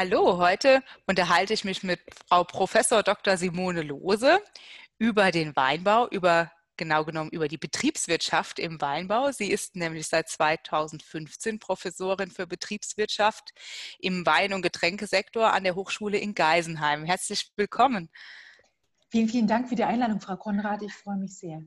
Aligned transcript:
Hallo, 0.00 0.38
heute 0.38 0.84
unterhalte 1.08 1.52
ich 1.52 1.64
mich 1.64 1.82
mit 1.82 1.98
Frau 2.28 2.44
Professor 2.44 3.02
Dr. 3.02 3.36
Simone 3.36 3.82
Lose 3.82 4.40
über 4.96 5.32
den 5.32 5.56
Weinbau, 5.56 6.06
über 6.10 6.52
genau 6.76 7.04
genommen 7.04 7.30
über 7.30 7.48
die 7.48 7.58
Betriebswirtschaft 7.58 8.60
im 8.60 8.80
Weinbau. 8.80 9.32
Sie 9.32 9.50
ist 9.50 9.74
nämlich 9.74 10.06
seit 10.06 10.28
2015 10.28 11.58
Professorin 11.58 12.30
für 12.30 12.46
Betriebswirtschaft 12.46 13.50
im 13.98 14.24
Wein- 14.24 14.52
und 14.52 14.62
Getränkesektor 14.62 15.52
an 15.52 15.64
der 15.64 15.74
Hochschule 15.74 16.18
in 16.18 16.32
Geisenheim. 16.32 17.04
Herzlich 17.04 17.50
willkommen. 17.56 18.08
Vielen, 19.10 19.28
vielen 19.28 19.48
Dank 19.48 19.68
für 19.68 19.74
die 19.74 19.82
Einladung, 19.82 20.20
Frau 20.20 20.36
Konrad. 20.36 20.80
Ich 20.82 20.94
freue 20.94 21.16
mich 21.16 21.36
sehr. 21.36 21.60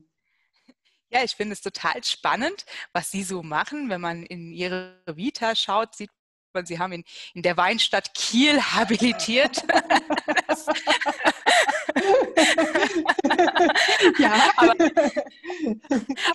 Ja, 1.10 1.22
ich 1.22 1.32
finde 1.32 1.52
es 1.52 1.60
total 1.60 2.02
spannend, 2.02 2.64
was 2.94 3.10
Sie 3.10 3.24
so 3.24 3.42
machen. 3.42 3.90
Wenn 3.90 4.00
man 4.00 4.22
in 4.22 4.52
Ihre 4.52 5.02
Vita 5.04 5.54
schaut, 5.54 5.94
sieht 5.94 6.08
man, 6.54 6.66
Sie 6.66 6.78
haben 6.78 6.92
in, 6.92 7.04
in 7.34 7.42
der 7.42 7.56
Weinstadt 7.56 8.14
Kiel 8.14 8.60
habilitiert. 8.60 9.62
ja. 14.18 14.50
aber, 14.56 14.74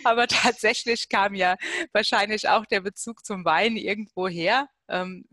aber, 0.04 0.28
tatsächlich 0.28 1.10
kam 1.10 1.36
ja 1.36 1.56
wahrscheinlich 1.92 2.50
auch 2.50 2.66
der 2.66 2.82
Bezug 2.82 3.26
zum 3.26 3.46
Wein 3.46 3.76
irgendwo 3.78 4.28
her. 4.28 4.68
Ähm, 4.88 5.26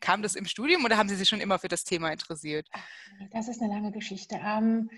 kam 0.00 0.22
das 0.22 0.34
im 0.34 0.46
Studium 0.46 0.84
oder 0.84 0.98
haben 0.98 1.08
Sie 1.08 1.16
sich 1.16 1.28
schon 1.28 1.40
immer 1.40 1.58
für 1.58 1.68
das 1.68 1.84
Thema 1.84 2.12
interessiert? 2.12 2.68
Das 3.30 3.48
ist 3.48 3.62
eine 3.62 3.72
lange 3.72 3.92
Geschichte. 3.92 4.40
Ähm, 4.44 4.90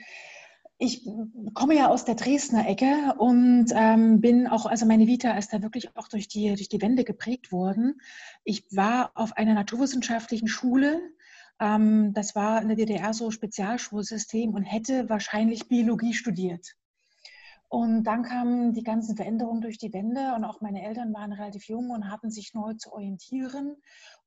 ich 0.84 1.09
komme 1.55 1.74
ja 1.74 1.88
aus 1.88 2.05
der 2.05 2.15
Dresdner 2.15 2.69
Ecke 2.69 3.15
und 3.19 3.66
ähm, 3.75 4.20
bin 4.20 4.47
auch, 4.47 4.66
also 4.66 4.87
meine 4.87 5.06
Vita 5.06 5.33
ist 5.37 5.52
da 5.52 5.62
wirklich 5.62 5.97
auch 5.97 6.09
durch 6.09 6.29
die, 6.29 6.48
durch 6.48 6.69
die 6.69 6.83
Wende 6.83 7.05
geprägt 7.05 7.52
worden. 7.52 8.01
Ich 8.45 8.64
war 8.70 9.11
auf 9.14 9.33
einer 9.36 9.55
naturwissenschaftlichen 9.55 10.48
Schule. 10.48 11.00
Ähm, 11.59 12.12
das 12.12 12.34
war 12.34 12.61
in 12.61 12.69
der 12.69 12.77
DDR 12.77 13.14
so 13.14 13.31
Spezialschulsystem 13.31 14.53
und 14.53 14.62
hätte 14.64 15.09
wahrscheinlich 15.09 15.69
Biologie 15.69 16.12
studiert. 16.12 16.77
Und 17.69 18.05
dann 18.05 18.22
kamen 18.22 18.72
die 18.72 18.84
ganzen 18.84 19.16
Veränderungen 19.16 19.62
durch 19.62 19.78
die 19.78 19.92
Wende 19.92 20.34
und 20.37 20.44
auch 20.44 20.61
meine 20.61 20.84
Eltern 20.84 21.12
waren 21.12 21.33
relativ 21.33 21.66
jung 21.66 21.91
und 21.91 22.11
hatten 22.11 22.31
sich 22.31 22.55
neu 22.55 22.75
zu 22.75 22.92
orientieren 22.92 23.77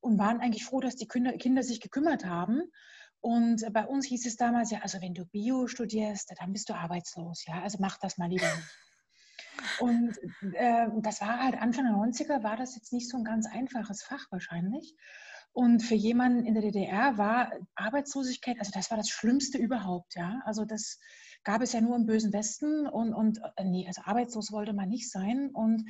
und 0.00 0.18
waren 0.18 0.40
eigentlich 0.40 0.64
froh, 0.64 0.80
dass 0.80 0.96
die 0.96 1.06
Kinder, 1.06 1.32
Kinder 1.32 1.62
sich 1.62 1.80
gekümmert 1.80 2.26
haben. 2.26 2.62
Und 3.20 3.72
bei 3.72 3.84
uns 3.84 4.06
hieß 4.06 4.26
es 4.26 4.36
damals, 4.36 4.70
ja, 4.70 4.80
also 4.80 5.00
wenn 5.02 5.14
du 5.14 5.24
Bio 5.24 5.66
studierst, 5.66 6.32
dann 6.38 6.52
bist 6.52 6.68
du 6.68 6.74
arbeitslos, 6.74 7.44
ja, 7.46 7.62
also 7.62 7.78
mach 7.80 7.98
das 7.98 8.16
mal 8.16 8.28
lieber. 8.28 8.50
Und 9.80 10.16
äh, 10.54 10.86
das 10.98 11.20
war 11.20 11.42
halt 11.42 11.60
Anfang 11.60 11.84
der 11.84 11.94
90er, 11.94 12.42
war 12.42 12.56
das 12.56 12.76
jetzt 12.76 12.92
nicht 12.92 13.08
so 13.08 13.16
ein 13.16 13.24
ganz 13.24 13.46
einfaches 13.46 14.02
Fach 14.02 14.26
wahrscheinlich. 14.30 14.94
Und 15.52 15.82
für 15.82 15.94
jemanden 15.94 16.44
in 16.44 16.54
der 16.54 16.62
DDR 16.62 17.18
war 17.18 17.52
Arbeitslosigkeit, 17.74 18.58
also 18.60 18.70
das 18.72 18.90
war 18.90 18.96
das 18.96 19.08
Schlimmste 19.08 19.58
überhaupt, 19.58 20.14
ja. 20.14 20.40
Also 20.44 20.64
das 20.64 20.98
gab 21.42 21.62
es 21.62 21.72
ja 21.72 21.80
nur 21.80 21.96
im 21.96 22.06
bösen 22.06 22.32
Westen 22.32 22.86
und, 22.86 23.12
und 23.14 23.40
äh, 23.56 23.64
nee, 23.64 23.86
also 23.86 24.02
arbeitslos 24.04 24.52
wollte 24.52 24.72
man 24.72 24.88
nicht 24.88 25.10
sein. 25.10 25.50
Und 25.52 25.84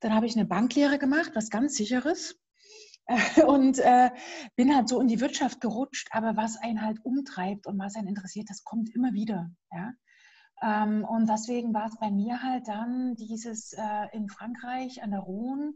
dann 0.00 0.14
habe 0.14 0.26
ich 0.26 0.36
eine 0.36 0.46
Banklehre 0.46 0.98
gemacht, 0.98 1.32
was 1.34 1.50
ganz 1.50 1.74
sicheres. 1.74 2.36
und 3.46 3.78
äh, 3.78 4.10
bin 4.56 4.74
halt 4.74 4.88
so 4.88 5.00
in 5.00 5.08
die 5.08 5.20
Wirtschaft 5.20 5.60
gerutscht, 5.60 6.08
aber 6.10 6.36
was 6.36 6.56
einen 6.56 6.82
halt 6.82 6.98
umtreibt 7.04 7.66
und 7.66 7.78
was 7.78 7.96
einen 7.96 8.08
interessiert, 8.08 8.50
das 8.50 8.64
kommt 8.64 8.94
immer 8.94 9.12
wieder. 9.12 9.50
Ja? 9.72 9.92
Ähm, 10.62 11.04
und 11.04 11.28
deswegen 11.28 11.72
war 11.72 11.86
es 11.86 11.96
bei 11.98 12.10
mir 12.10 12.42
halt 12.42 12.68
dann 12.68 13.14
dieses 13.14 13.72
äh, 13.72 14.06
in 14.12 14.28
Frankreich 14.28 15.02
an 15.02 15.12
der 15.12 15.20
Rhone, 15.20 15.74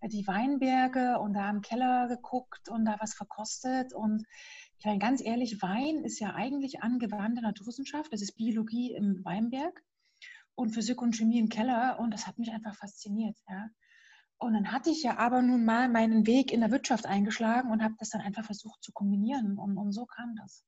äh, 0.00 0.08
die 0.08 0.26
Weinberge 0.26 1.20
und 1.20 1.34
da 1.34 1.50
im 1.50 1.60
Keller 1.60 2.08
geguckt 2.08 2.68
und 2.68 2.84
da 2.84 2.96
was 2.98 3.14
verkostet. 3.14 3.92
Und 3.92 4.24
ich 4.78 4.84
meine, 4.84 4.98
ganz 4.98 5.22
ehrlich, 5.22 5.62
Wein 5.62 6.04
ist 6.04 6.18
ja 6.18 6.34
eigentlich 6.34 6.82
angewandte 6.82 7.42
Naturwissenschaft, 7.42 8.12
das 8.12 8.22
ist 8.22 8.36
Biologie 8.36 8.92
im 8.92 9.24
Weinberg 9.24 9.82
und 10.54 10.70
Physik 10.70 11.00
und 11.00 11.14
Chemie 11.14 11.38
im 11.38 11.48
Keller 11.48 11.98
und 12.00 12.12
das 12.12 12.26
hat 12.26 12.38
mich 12.38 12.50
einfach 12.50 12.74
fasziniert. 12.74 13.36
Ja? 13.48 13.68
Und 14.42 14.54
dann 14.54 14.72
hatte 14.72 14.90
ich 14.90 15.02
ja 15.04 15.18
aber 15.18 15.40
nun 15.40 15.64
mal 15.64 15.88
meinen 15.88 16.26
Weg 16.26 16.52
in 16.52 16.60
der 16.60 16.72
Wirtschaft 16.72 17.06
eingeschlagen 17.06 17.70
und 17.70 17.82
habe 17.82 17.94
das 17.98 18.10
dann 18.10 18.20
einfach 18.20 18.44
versucht 18.44 18.82
zu 18.82 18.92
kombinieren. 18.92 19.56
Und, 19.56 19.76
und 19.76 19.92
so 19.92 20.04
kam 20.04 20.34
das. 20.36 20.64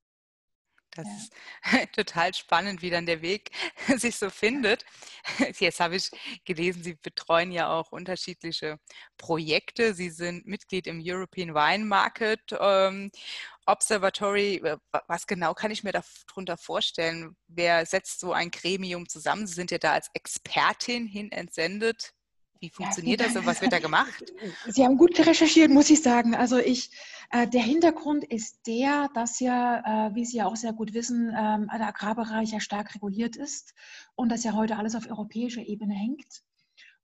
Das 0.93 1.09
ja. 1.09 1.17
ist 1.17 1.33
total 1.93 2.33
spannend, 2.35 2.83
wie 2.83 2.91
dann 2.91 3.05
der 3.05 3.21
Weg 3.21 3.51
sich 3.97 4.17
so 4.17 4.31
findet. 4.31 4.85
Jetzt 5.59 5.81
habe 5.81 5.97
ich 5.97 6.11
gelesen, 6.45 6.85
Sie 6.85 6.95
betreuen 6.95 7.51
ja 7.51 7.69
auch 7.69 7.91
unterschiedliche 7.91 8.79
Projekte. 9.19 9.93
Sie 9.95 10.11
sind 10.11 10.47
Mitglied 10.47 10.87
im 10.87 11.03
European 11.05 11.53
Wine 11.53 11.85
Market 11.85 12.43
ähm, 12.59 13.11
Observatory. 13.67 14.63
Was 15.09 15.27
genau 15.27 15.53
kann 15.53 15.73
ich 15.73 15.83
mir 15.83 15.93
darunter 15.93 16.57
vorstellen? 16.57 17.37
Wer 17.49 17.87
setzt 17.87 18.21
so 18.21 18.33
ein 18.33 18.53
Gremium 18.53 19.09
zusammen? 19.09 19.49
Sie 19.49 19.55
sind 19.55 19.73
ja 19.73 19.79
da 19.79 19.95
als 19.95 20.11
Expertin 20.15 21.07
hin 21.07 21.33
entsendet. 21.33 22.15
Wie 22.65 22.71
funktioniert 22.71 23.21
ja, 23.21 23.27
das 23.27 23.37
und 23.37 23.45
was 23.45 23.61
wird 23.61 23.73
da 23.73 23.79
gemacht? 23.79 24.25
Sie 24.69 24.85
haben 24.85 24.97
gut 24.97 25.19
recherchiert, 25.19 25.71
muss 25.71 25.91
ich 25.91 26.03
sagen. 26.03 26.35
Also 26.35 26.57
ich, 26.57 26.91
äh, 27.31 27.47
der 27.47 27.61
Hintergrund 27.61 28.25
ist 28.25 28.67
der, 28.67 29.11
dass 29.13 29.39
ja, 29.39 30.09
äh, 30.09 30.15
wie 30.15 30.25
Sie 30.25 30.39
ja 30.39 30.47
auch 30.47 30.57
sehr 30.57 30.73
gut 30.73 30.95
wissen, 30.95 31.29
ähm, 31.29 31.69
der 31.71 31.89
Agrarbereich 31.89 32.53
ja 32.53 32.61
stark 32.61 32.95
reguliert 32.95 33.37
ist 33.37 33.75
und 34.15 34.33
dass 34.33 34.45
ja 34.45 34.55
heute 34.55 34.79
alles 34.79 34.95
auf 34.95 35.07
europäischer 35.07 35.61
Ebene 35.61 35.93
hängt. 35.95 36.43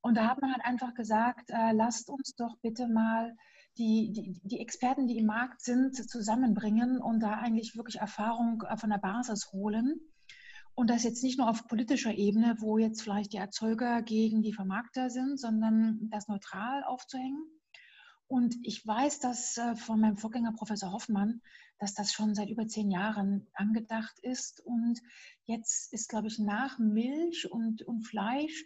Und 0.01 0.17
da 0.17 0.29
hat 0.29 0.41
man 0.41 0.51
halt 0.51 0.65
einfach 0.65 0.95
gesagt, 0.95 1.51
äh, 1.51 1.73
lasst 1.73 2.09
uns 2.09 2.35
doch 2.37 2.57
bitte 2.63 2.89
mal 2.89 3.37
die, 3.77 4.13
die, 4.13 4.41
die, 4.43 4.61
Experten, 4.61 5.09
die 5.09 5.19
im 5.19 5.27
Markt 5.27 5.61
sind, 5.61 5.95
zusammenbringen 5.95 7.03
und 7.03 7.21
da 7.21 7.35
eigentlich 7.35 7.77
wirklich 7.77 7.97
Erfahrung 7.97 8.63
äh, 8.67 8.79
von 8.79 8.89
der 8.89 8.99
Basis 8.99 9.53
holen. 9.53 10.01
Und 10.75 10.89
das 10.89 11.05
jetzt 11.05 11.23
nicht 11.23 11.39
nur 11.39 11.49
auf 11.49 11.67
politischer 11.67 12.15
Ebene, 12.15 12.57
wo 12.59 12.79
jetzt 12.79 13.03
vielleicht 13.03 13.33
die 13.33 13.39
Erzeuger 13.39 14.03
gegen 14.03 14.43
die 14.43 14.53
Vermarkter 14.53 15.11
sind, 15.11 15.39
sondern 15.39 16.09
das 16.11 16.29
neutral 16.29 16.85
aufzuhängen. 16.85 17.45
Und 18.27 18.55
ich 18.63 18.87
weiß 18.87 19.19
dass 19.19 19.59
äh, 19.59 19.75
von 19.75 20.01
meinem 20.01 20.17
Vorgänger 20.17 20.53
Professor 20.53 20.93
Hoffmann, 20.93 21.43
dass 21.79 21.95
das 21.95 22.13
schon 22.13 22.35
seit 22.35 22.49
über 22.49 22.67
zehn 22.67 22.91
Jahren 22.91 23.49
angedacht 23.55 24.19
ist. 24.23 24.61
Und 24.61 25.01
jetzt 25.47 25.93
ist, 25.93 26.09
glaube 26.09 26.29
ich, 26.29 26.39
nach 26.39 26.79
Milch 26.79 27.51
und, 27.51 27.83
und 27.83 28.03
Fleisch 28.03 28.65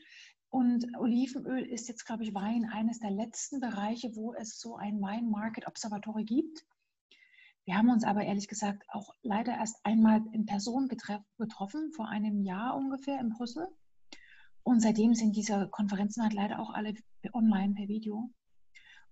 und 0.55 0.87
Olivenöl 0.99 1.67
ist 1.67 1.89
jetzt, 1.89 2.05
glaube 2.05 2.23
ich, 2.23 2.33
Wein 2.33 2.71
eines 2.71 3.01
der 3.01 3.11
letzten 3.11 3.59
Bereiche, 3.59 4.15
wo 4.15 4.35
es 4.35 4.61
so 4.61 4.77
ein 4.77 5.01
Wine 5.01 5.29
Market 5.29 5.67
Observatory 5.67 6.23
gibt. 6.23 6.65
Wir 7.67 7.77
haben 7.77 7.89
uns 7.89 8.05
aber 8.05 8.25
ehrlich 8.25 8.49
gesagt 8.49 8.83
auch 8.89 9.15
leider 9.23 9.55
erst 9.55 9.85
einmal 9.85 10.23
in 10.33 10.45
Person 10.45 10.89
getroffen, 10.89 11.93
vor 11.93 12.09
einem 12.09 12.43
Jahr 12.43 12.77
ungefähr 12.77 13.19
in 13.21 13.31
Brüssel. 13.31 13.67
Und 14.63 14.81
seitdem 14.81 15.15
sind 15.15 15.37
diese 15.37 15.69
Konferenzen 15.69 16.23
halt 16.23 16.35
leider 16.35 16.59
auch 16.59 16.71
alle 16.71 16.95
online 17.33 17.75
per 17.75 17.89
Video. 17.89 18.31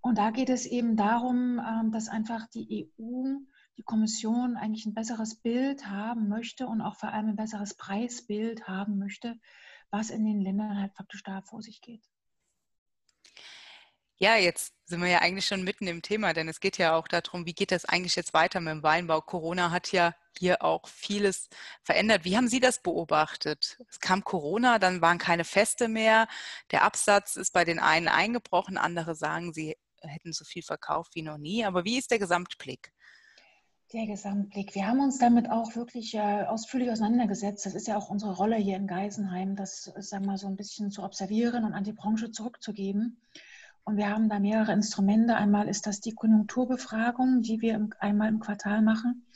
Und 0.00 0.18
da 0.18 0.30
geht 0.30 0.50
es 0.50 0.66
eben 0.66 0.96
darum, 0.96 1.60
ähm, 1.60 1.92
dass 1.92 2.08
einfach 2.08 2.48
die 2.48 2.90
EU, 2.98 3.36
die 3.78 3.84
Kommission 3.84 4.56
eigentlich 4.56 4.84
ein 4.84 4.94
besseres 4.94 5.36
Bild 5.36 5.86
haben 5.86 6.28
möchte 6.28 6.66
und 6.66 6.80
auch 6.80 6.96
vor 6.96 7.12
allem 7.12 7.28
ein 7.28 7.36
besseres 7.36 7.74
Preisbild 7.74 8.66
haben 8.66 8.98
möchte, 8.98 9.38
was 9.90 10.10
in 10.10 10.24
den 10.24 10.40
Ländern 10.40 10.78
halt 10.78 10.94
faktisch 10.94 11.22
da 11.22 11.42
vor 11.42 11.62
sich 11.62 11.80
geht. 11.80 12.02
Ja, 14.18 14.36
jetzt 14.36 14.74
sind 14.84 15.00
wir 15.00 15.08
ja 15.08 15.18
eigentlich 15.20 15.46
schon 15.46 15.64
mitten 15.64 15.86
im 15.86 16.02
Thema, 16.02 16.32
denn 16.32 16.48
es 16.48 16.60
geht 16.60 16.78
ja 16.78 16.94
auch 16.96 17.08
darum, 17.08 17.46
wie 17.46 17.54
geht 17.54 17.72
das 17.72 17.84
eigentlich 17.84 18.14
jetzt 18.14 18.34
weiter 18.34 18.60
mit 18.60 18.72
dem 18.72 18.82
Weinbau? 18.82 19.20
Corona 19.20 19.70
hat 19.70 19.90
ja 19.90 20.14
hier 20.38 20.62
auch 20.62 20.86
vieles 20.88 21.48
verändert. 21.82 22.24
Wie 22.24 22.36
haben 22.36 22.48
Sie 22.48 22.60
das 22.60 22.82
beobachtet? 22.82 23.78
Es 23.88 24.00
kam 24.00 24.22
Corona, 24.24 24.78
dann 24.78 25.00
waren 25.00 25.18
keine 25.18 25.44
Feste 25.44 25.88
mehr. 25.88 26.28
Der 26.70 26.82
Absatz 26.84 27.36
ist 27.36 27.52
bei 27.52 27.64
den 27.64 27.78
einen 27.78 28.08
eingebrochen, 28.08 28.78
andere 28.78 29.14
sagen, 29.14 29.52
sie 29.52 29.76
hätten 30.00 30.32
so 30.32 30.44
viel 30.44 30.62
verkauft 30.62 31.14
wie 31.14 31.22
noch 31.22 31.38
nie. 31.38 31.64
Aber 31.64 31.84
wie 31.84 31.98
ist 31.98 32.10
der 32.10 32.18
Gesamtblick? 32.18 32.92
Der 33.92 34.06
Gesamtblick. 34.06 34.74
Wir 34.74 34.86
haben 34.86 35.00
uns 35.00 35.18
damit 35.18 35.50
auch 35.50 35.76
wirklich 35.76 36.14
äh, 36.14 36.44
ausführlich 36.44 36.90
auseinandergesetzt. 36.90 37.66
Das 37.66 37.74
ist 37.74 37.86
ja 37.86 37.96
auch 37.98 38.08
unsere 38.08 38.34
Rolle 38.34 38.56
hier 38.56 38.76
in 38.76 38.86
Geisenheim, 38.86 39.54
das 39.54 39.92
sagen 39.96 40.24
wir, 40.26 40.38
so 40.38 40.46
ein 40.46 40.56
bisschen 40.56 40.90
zu 40.90 41.02
observieren 41.02 41.64
und 41.64 41.74
an 41.74 41.84
die 41.84 41.92
Branche 41.92 42.30
zurückzugeben. 42.30 43.20
Und 43.84 43.96
wir 43.96 44.10
haben 44.10 44.28
da 44.28 44.38
mehrere 44.38 44.72
Instrumente. 44.72 45.34
Einmal 45.34 45.68
ist 45.68 45.86
das 45.86 46.00
die 46.00 46.14
Konjunkturbefragung, 46.14 47.42
die 47.42 47.60
wir 47.60 47.88
einmal 47.98 48.28
im 48.28 48.38
Quartal 48.38 48.80
machen, 48.80 49.26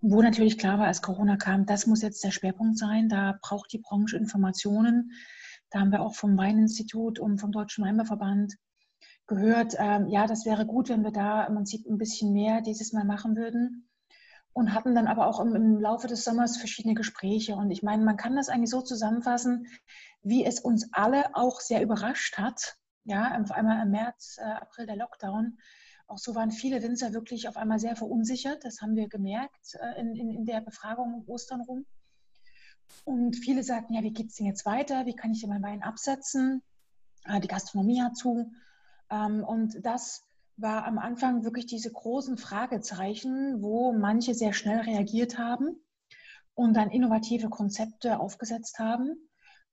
wo 0.00 0.22
natürlich 0.22 0.58
klar 0.58 0.78
war, 0.78 0.86
als 0.86 1.02
Corona 1.02 1.36
kam, 1.36 1.66
das 1.66 1.86
muss 1.86 2.02
jetzt 2.02 2.22
der 2.24 2.30
Schwerpunkt 2.30 2.78
sein. 2.78 3.08
Da 3.08 3.38
braucht 3.42 3.72
die 3.72 3.78
Branche 3.78 4.16
Informationen. 4.16 5.12
Da 5.70 5.80
haben 5.80 5.92
wir 5.92 6.02
auch 6.02 6.14
vom 6.14 6.36
Weininstitut 6.36 7.18
und 7.18 7.38
vom 7.38 7.52
Deutschen 7.52 7.84
Weinbauverband 7.84 8.54
gehört, 9.26 9.74
ähm, 9.78 10.06
ja, 10.08 10.26
das 10.26 10.44
wäre 10.46 10.66
gut, 10.66 10.88
wenn 10.88 11.02
wir 11.02 11.10
da 11.10 11.44
im 11.44 11.54
Prinzip 11.54 11.86
ein 11.86 11.98
bisschen 11.98 12.32
mehr 12.32 12.60
dieses 12.60 12.92
Mal 12.92 13.04
machen 13.04 13.36
würden. 13.36 13.88
Und 14.52 14.72
hatten 14.72 14.94
dann 14.94 15.06
aber 15.06 15.26
auch 15.26 15.38
im, 15.38 15.54
im 15.54 15.80
Laufe 15.80 16.06
des 16.06 16.24
Sommers 16.24 16.56
verschiedene 16.56 16.94
Gespräche. 16.94 17.56
Und 17.56 17.70
ich 17.70 17.82
meine, 17.82 18.02
man 18.04 18.16
kann 18.16 18.36
das 18.36 18.48
eigentlich 18.48 18.70
so 18.70 18.80
zusammenfassen, 18.80 19.66
wie 20.22 20.44
es 20.44 20.60
uns 20.60 20.88
alle 20.92 21.34
auch 21.34 21.60
sehr 21.60 21.82
überrascht 21.82 22.38
hat, 22.38 22.76
ja, 23.06 23.40
auf 23.40 23.52
einmal 23.52 23.82
im 23.82 23.90
März, 23.92 24.38
äh, 24.38 24.44
April 24.44 24.86
der 24.86 24.96
Lockdown 24.96 25.58
Auch 26.08 26.18
so 26.18 26.34
waren 26.34 26.50
viele 26.50 26.82
Winzer 26.82 27.12
wirklich 27.12 27.48
auf 27.48 27.56
einmal 27.56 27.78
sehr 27.78 27.96
verunsichert. 27.96 28.64
Das 28.64 28.80
haben 28.82 28.96
wir 28.96 29.08
gemerkt 29.08 29.76
äh, 29.80 30.00
in, 30.00 30.14
in, 30.16 30.30
in 30.30 30.44
der 30.44 30.60
Befragung 30.60 31.14
um 31.14 31.28
Ostern 31.28 31.60
rum. 31.62 31.86
Und 33.04 33.36
viele 33.36 33.62
sagten, 33.62 33.94
ja, 33.94 34.02
wie 34.02 34.12
geht 34.12 34.30
es 34.30 34.36
denn 34.36 34.46
jetzt 34.46 34.66
weiter? 34.66 35.06
Wie 35.06 35.14
kann 35.14 35.32
ich 35.32 35.40
denn 35.40 35.50
meinen 35.50 35.62
Wein 35.62 35.82
absetzen? 35.82 36.62
Äh, 37.24 37.40
die 37.40 37.48
Gastronomie 37.48 38.02
hat 38.02 38.16
zu. 38.16 38.52
Ähm, 39.10 39.44
und 39.44 39.84
das 39.84 40.24
war 40.56 40.84
am 40.84 40.98
Anfang 40.98 41.44
wirklich 41.44 41.66
diese 41.66 41.92
großen 41.92 42.38
Fragezeichen, 42.38 43.62
wo 43.62 43.92
manche 43.92 44.34
sehr 44.34 44.52
schnell 44.52 44.80
reagiert 44.80 45.38
haben 45.38 45.76
und 46.54 46.74
dann 46.74 46.90
innovative 46.90 47.50
Konzepte 47.50 48.18
aufgesetzt 48.18 48.78
haben, 48.78 49.16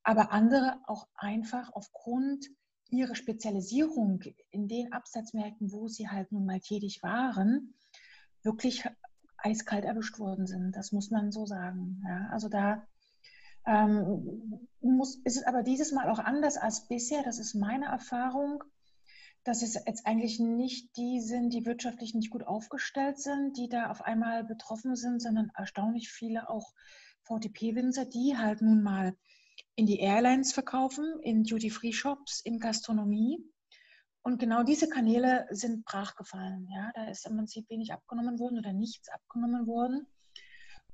aber 0.04 0.32
andere 0.32 0.80
auch 0.86 1.08
einfach 1.16 1.72
aufgrund 1.74 2.50
ihrer 2.98 3.16
Spezialisierung 3.16 4.22
in 4.52 4.68
den 4.68 4.94
Absatzmärkten, 4.94 5.72
wo 5.72 5.88
sie 5.88 6.10
halt 6.10 6.32
nun 6.32 6.46
mal 6.46 6.60
tätig 6.60 7.02
waren, 7.04 7.74
wirklich 8.44 8.88
eiskalt 9.38 9.86
erwischt 9.86 10.20
worden 10.20 10.48
sind. 10.48 10.76
Das 10.76 10.92
muss 10.92 11.12
man 11.12 11.32
so 11.32 11.46
sagen. 11.46 12.02
Ja, 12.08 12.30
also 12.32 12.50
da 12.50 12.86
ähm, 13.66 14.68
muss, 14.82 15.16
ist 15.24 15.38
es 15.38 15.44
aber 15.44 15.64
dieses 15.64 15.92
Mal 15.92 16.10
auch 16.10 16.20
anders 16.20 16.58
als 16.58 16.88
bisher. 16.88 17.24
Das 17.24 17.40
ist 17.40 17.54
meine 17.54 17.86
Erfahrung 17.86 18.64
dass 19.44 19.62
es 19.62 19.74
jetzt 19.74 20.08
eigentlich 20.08 20.40
nicht 20.40 20.96
die 20.96 21.20
sind, 21.20 21.54
die 21.54 21.66
wirtschaftlich 21.66 22.14
nicht 22.14 22.30
gut 22.30 22.44
aufgestellt 22.44 23.20
sind, 23.20 23.58
die 23.58 23.68
da 23.68 23.92
auf 23.92 24.02
einmal 24.02 24.44
betroffen 24.44 24.96
sind, 24.96 25.22
sondern 25.22 25.52
erstaunlich 25.56 26.10
viele 26.10 26.50
auch 26.50 26.74
VTP-Winzer, 27.24 28.06
die 28.06 28.38
halt 28.38 28.62
nun 28.62 28.82
mal 28.82 29.16
in 29.76 29.86
die 29.86 30.00
Airlines 30.00 30.54
verkaufen, 30.54 31.20
in 31.22 31.44
Duty-Free-Shops, 31.44 32.42
in 32.42 32.60
Gastronomie. 32.60 33.40
Und 34.22 34.40
genau 34.40 34.64
diese 34.64 34.88
Kanäle 34.88 35.48
sind 35.50 35.84
brachgefallen. 35.86 36.68
Ja? 36.74 36.92
Da 36.94 37.10
ist 37.10 37.26
im 37.26 37.36
Prinzip 37.36 37.70
wenig 37.70 37.92
abgenommen 37.92 38.40
worden 38.40 38.60
oder 38.60 38.74
nichts 38.74 39.10
abgenommen 39.10 39.68
worden. 39.68 40.08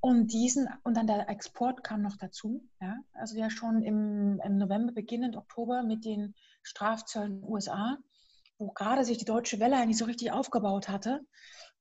Und 0.02 0.32
diesen, 0.32 0.70
und 0.84 0.96
dann 0.96 1.08
der 1.08 1.28
Export 1.30 1.84
kam 1.84 2.02
noch 2.02 2.16
dazu. 2.18 2.68
Ja? 2.82 2.98
Also 3.14 3.38
ja 3.38 3.50
schon 3.50 3.84
im, 3.84 4.40
im 4.44 4.58
November, 4.58 4.94
beginnend 4.94 5.36
Oktober 5.36 5.84
mit 5.84 6.06
den 6.06 6.34
Strafzöllen 6.64 7.44
USA 7.44 7.98
wo 8.60 8.72
gerade 8.72 9.06
sich 9.06 9.18
die 9.18 9.26
deutsche 9.26 9.60
Welle 9.60 9.78
eigentlich 9.78 9.98
so 9.98 10.06
richtig 10.06 10.32
aufgebaut 10.32 10.90
hatte. 10.90 11.22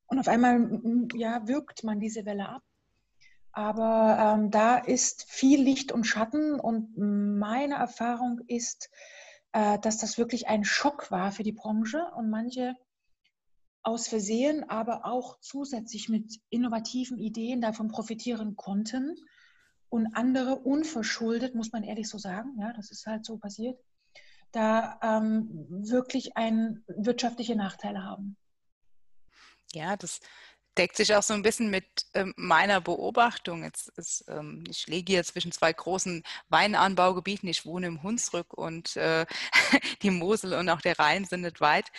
Und 0.06 0.18
auf 0.18 0.28
einmal 0.28 0.80
ja, 1.14 1.46
wirkt 1.46 1.84
man 1.84 2.00
diese 2.00 2.24
Welle 2.24 2.48
ab. 2.48 2.62
Aber 3.58 4.36
ähm, 4.36 4.52
da 4.52 4.76
ist 4.76 5.24
viel 5.28 5.60
Licht 5.60 5.90
und 5.90 6.04
Schatten 6.04 6.60
und 6.60 6.96
meine 6.96 7.74
Erfahrung 7.74 8.38
ist, 8.46 8.88
äh, 9.50 9.80
dass 9.80 9.98
das 9.98 10.16
wirklich 10.16 10.46
ein 10.46 10.62
Schock 10.62 11.10
war 11.10 11.32
für 11.32 11.42
die 11.42 11.50
Branche 11.50 12.04
und 12.14 12.30
manche 12.30 12.76
aus 13.82 14.06
Versehen, 14.06 14.70
aber 14.70 15.04
auch 15.06 15.40
zusätzlich 15.40 16.08
mit 16.08 16.40
innovativen 16.50 17.18
Ideen 17.18 17.60
davon 17.60 17.88
profitieren 17.88 18.54
konnten 18.54 19.16
und 19.88 20.14
andere 20.14 20.60
unverschuldet, 20.60 21.56
muss 21.56 21.72
man 21.72 21.82
ehrlich 21.82 22.08
so 22.08 22.16
sagen, 22.16 22.54
ja, 22.60 22.72
das 22.74 22.92
ist 22.92 23.06
halt 23.06 23.24
so 23.24 23.38
passiert, 23.38 23.76
da 24.52 25.00
ähm, 25.02 25.66
wirklich 25.68 26.36
einen 26.36 26.84
wirtschaftliche 26.86 27.56
Nachteile 27.56 28.04
haben. 28.04 28.36
Ja, 29.72 29.96
das 29.96 30.20
deckt 30.78 30.96
sich 30.96 31.14
auch 31.14 31.22
so 31.22 31.34
ein 31.34 31.42
bisschen 31.42 31.70
mit 31.70 32.06
ähm, 32.14 32.32
meiner 32.36 32.80
Beobachtung. 32.80 33.64
Jetzt 33.64 33.88
ist, 33.98 34.24
ähm, 34.28 34.64
ich 34.70 34.86
lege 34.86 35.12
hier 35.12 35.24
zwischen 35.24 35.52
zwei 35.52 35.72
großen 35.72 36.22
Weinanbaugebieten. 36.48 37.48
Ich 37.48 37.66
wohne 37.66 37.88
im 37.88 38.02
Hunsrück 38.02 38.54
und 38.54 38.96
äh, 38.96 39.26
die 40.02 40.10
Mosel 40.10 40.54
und 40.54 40.68
auch 40.70 40.80
der 40.80 40.98
Rhein 40.98 41.24
sind 41.24 41.42
nicht 41.42 41.60
weit. 41.60 41.90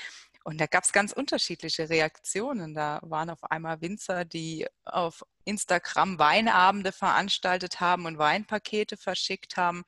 Und 0.49 0.59
da 0.59 0.65
gab 0.65 0.83
es 0.83 0.91
ganz 0.91 1.11
unterschiedliche 1.11 1.89
Reaktionen. 1.89 2.73
Da 2.73 2.99
waren 3.03 3.29
auf 3.29 3.43
einmal 3.43 3.81
Winzer, 3.81 4.25
die 4.25 4.65
auf 4.83 5.23
Instagram 5.45 6.17
Weinabende 6.17 6.91
veranstaltet 6.91 7.79
haben 7.79 8.07
und 8.07 8.17
Weinpakete 8.17 8.97
verschickt 8.97 9.57
haben. 9.57 9.83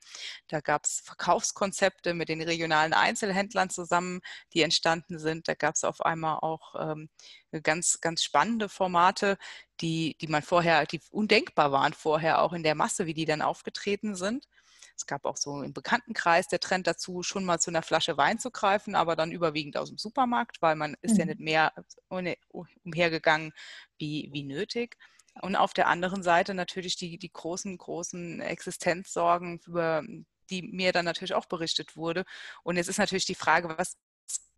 Da 0.50 0.62
gab 0.62 0.86
es 0.86 1.02
Verkaufskonzepte 1.04 2.14
mit 2.14 2.30
den 2.30 2.44
regionalen 2.44 2.94
Einzelhändlern 2.94 3.72
zusammen, 3.72 4.22
die 4.54 4.62
entstanden 4.62 5.18
sind. 5.18 5.48
Da 5.48 5.56
gab 5.56 5.74
es 5.74 5.84
auf 5.84 6.00
einmal 6.02 6.38
auch 6.42 6.76
ähm, 6.78 7.10
ganz, 7.64 8.00
ganz 8.00 8.22
spannende 8.22 8.70
Formate, 8.70 9.40
die, 9.82 10.16
die 10.22 10.28
man 10.28 10.44
vorher, 10.44 10.86
die 10.86 11.02
undenkbar 11.10 11.72
waren 11.72 11.94
vorher 11.94 12.40
auch 12.40 12.54
in 12.54 12.62
der 12.62 12.76
Masse, 12.76 13.08
wie 13.08 13.16
die 13.16 13.26
dann 13.26 13.42
aufgetreten 13.42 14.14
sind. 14.14 14.46
Es 15.02 15.08
gab 15.08 15.26
auch 15.26 15.38
so 15.38 15.64
im 15.64 15.74
Bekanntenkreis 15.74 16.48
der 16.48 16.60
Trend 16.60 16.86
dazu, 16.86 17.24
schon 17.24 17.44
mal 17.44 17.60
zu 17.60 17.72
einer 17.72 17.82
Flasche 17.82 18.18
Wein 18.18 18.38
zu 18.38 18.52
greifen, 18.52 18.94
aber 18.94 19.16
dann 19.16 19.32
überwiegend 19.32 19.76
aus 19.78 19.90
dem 19.90 19.98
Supermarkt, 19.98 20.62
weil 20.62 20.76
man 20.76 20.96
ist 21.02 21.14
mhm. 21.14 21.20
ja 21.20 21.26
nicht 21.26 21.40
mehr 21.40 21.74
umhergegangen 22.84 23.52
wie, 23.98 24.30
wie 24.32 24.44
nötig. 24.44 24.98
Und 25.42 25.56
auf 25.56 25.74
der 25.74 25.88
anderen 25.88 26.22
Seite 26.22 26.54
natürlich 26.54 26.98
die, 26.98 27.18
die 27.18 27.32
großen, 27.32 27.76
großen 27.78 28.42
Existenzsorgen, 28.42 29.60
über 29.66 30.04
die 30.52 30.62
mir 30.62 30.92
dann 30.92 31.06
natürlich 31.06 31.34
auch 31.34 31.48
berichtet 31.48 31.96
wurde. 31.96 32.24
Und 32.62 32.76
jetzt 32.76 32.90
ist 32.90 33.00
natürlich 33.00 33.26
die 33.26 33.36
Frage, 33.36 33.76
was 33.76 33.98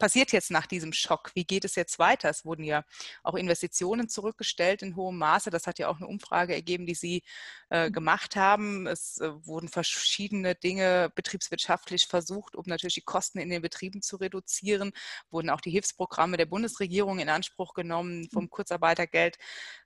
passiert 0.04 0.34
jetzt 0.34 0.52
nach 0.52 0.68
diesem 0.68 0.92
Schock? 0.92 1.32
Wie 1.34 1.46
geht 1.46 1.64
es 1.64 1.76
jetzt 1.76 1.98
weiter? 1.98 2.30
Es 2.30 2.44
wurden 2.44 2.66
ja 2.66 2.84
auch 3.24 3.36
Investitionen 3.36 4.10
zurückgestellt 4.10 4.82
in 4.82 4.98
hohem 4.98 5.18
Maße. 5.18 5.50
Das 5.50 5.66
hat 5.66 5.80
ja 5.80 5.88
auch 5.88 5.96
eine 5.96 6.08
Umfrage 6.08 6.54
ergeben, 6.54 6.86
die 6.86 6.94
Sie 6.94 7.24
äh, 7.70 7.88
mhm. 7.88 7.94
gemacht 7.94 8.36
haben. 8.36 8.86
Es 8.86 9.20
äh, 9.22 9.32
wurden 9.46 9.70
verschiedene 9.70 10.56
Dinge 10.56 11.10
betriebswirtschaftlich 11.16 12.08
versucht, 12.08 12.58
um 12.58 12.66
natürlich 12.68 12.96
die 12.96 13.02
Kosten 13.02 13.40
in 13.40 13.50
den 13.50 13.62
Betrieben 13.62 14.02
zu 14.02 14.18
reduzieren. 14.18 14.92
Wurden 15.32 15.50
auch 15.50 15.62
die 15.62 15.72
Hilfsprogramme 15.72 16.36
der 16.36 16.48
Bundesregierung 16.48 17.20
in 17.20 17.30
Anspruch 17.30 17.74
genommen, 17.74 18.28
vom 18.30 18.44
mhm. 18.44 18.50
Kurzarbeitergeld 18.50 19.38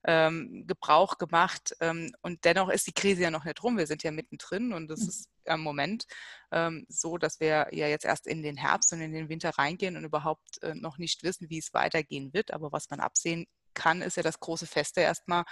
ähm, 0.04 0.64
Gebrauch 0.66 1.20
gemacht. 1.20 1.76
Ähm, 1.80 2.12
und 2.24 2.44
dennoch 2.44 2.70
ist 2.70 2.88
die 2.88 2.94
Krise 2.94 3.22
ja 3.22 3.30
noch 3.30 3.46
nicht 3.46 3.62
rum. 3.62 3.78
Wir 3.78 3.86
sind 3.86 4.02
ja 4.02 4.10
mittendrin 4.10 4.74
und 4.74 4.90
es 4.90 5.02
mhm. 5.02 5.10
ist 5.10 5.30
im 5.48 5.62
Moment 5.62 6.06
ähm, 6.52 6.86
so, 6.90 7.18
dass 7.18 7.40
wir 7.40 7.68
ja 7.72 7.88
jetzt 7.88 8.06
erst 8.06 8.28
in 8.28 8.44
den 8.44 8.58
Herbst 8.58 8.94
und 8.94 9.02
in 9.02 9.12
den 9.12 9.30
Winter 9.30 9.52
reingehen 9.52 9.98
und 9.98 10.06
überhaupt 10.08 10.62
äh, 10.64 10.74
noch 10.76 10.98
nicht 10.98 11.24
wissen, 11.24 11.50
wie 11.50 11.60
es 11.60 11.74
weitergehen 11.74 12.34
wird. 12.34 12.52
Aber 12.52 12.72
was 12.72 12.90
man 12.90 13.00
absehen 13.00 13.46
kann, 13.78 14.02
ist 14.02 14.18
ja, 14.18 14.24
dass 14.24 14.40
große 14.40 14.66
Feste 14.66 15.02
erstmal 15.02 15.44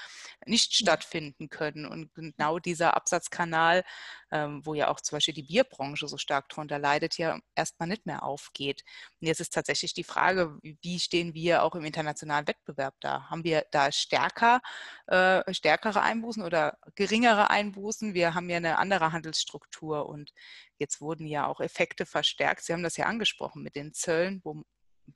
nicht 0.46 0.74
stattfinden 0.74 1.50
können. 1.50 1.86
Und 1.86 2.14
genau 2.16 2.58
dieser 2.58 2.98
Absatzkanal, 2.98 3.84
ähm, 4.32 4.66
wo 4.66 4.74
ja 4.74 4.90
auch 4.90 5.00
zum 5.00 5.18
Beispiel 5.18 5.36
die 5.36 5.44
Bierbranche 5.44 6.08
so 6.08 6.18
stark 6.18 6.50
darunter 6.50 6.80
leidet, 6.80 7.18
ja 7.20 7.40
erstmal 7.54 7.88
nicht 7.88 8.08
mehr 8.08 8.24
aufgeht. 8.24 8.84
Und 9.22 9.28
jetzt 9.28 9.42
ist 9.42 9.54
tatsächlich 9.54 9.94
die 9.94 10.04
Frage, 10.04 10.58
wie 10.64 11.00
stehen 11.00 11.36
wir 11.36 11.64
auch 11.64 11.76
im 11.76 11.86
internationalen 11.86 12.48
Wettbewerb 12.48 12.96
da? 13.00 13.30
Haben 13.30 13.44
wir 13.44 13.66
da 13.72 13.92
stärker, 13.92 14.60
äh, 15.08 15.54
stärkere 15.54 16.02
Einbußen 16.02 16.42
oder 16.44 16.78
geringere 16.96 17.52
Einbußen? 17.52 18.16
Wir 18.16 18.34
haben 18.34 18.50
ja 18.50 18.58
eine 18.58 18.80
andere 18.80 19.12
Handelsstruktur 19.12 20.08
und 20.10 20.34
jetzt 20.80 21.00
wurden 21.00 21.28
ja 21.28 21.46
auch 21.46 21.62
Effekte 21.62 22.06
verstärkt. 22.08 22.64
Sie 22.64 22.74
haben 22.74 22.84
das 22.84 22.98
ja 22.98 23.06
angesprochen 23.06 23.62
mit 23.62 23.76
den 23.76 23.94
Zöllen, 23.94 24.42
wo 24.44 24.64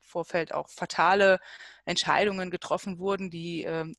Vorfeld 0.01 0.53
auch 0.53 0.69
fatale 0.69 1.39
Entscheidungen 1.85 2.51
getroffen 2.51 2.99
wurden, 2.99 3.29
die 3.29 3.63
ähm, 3.63 3.95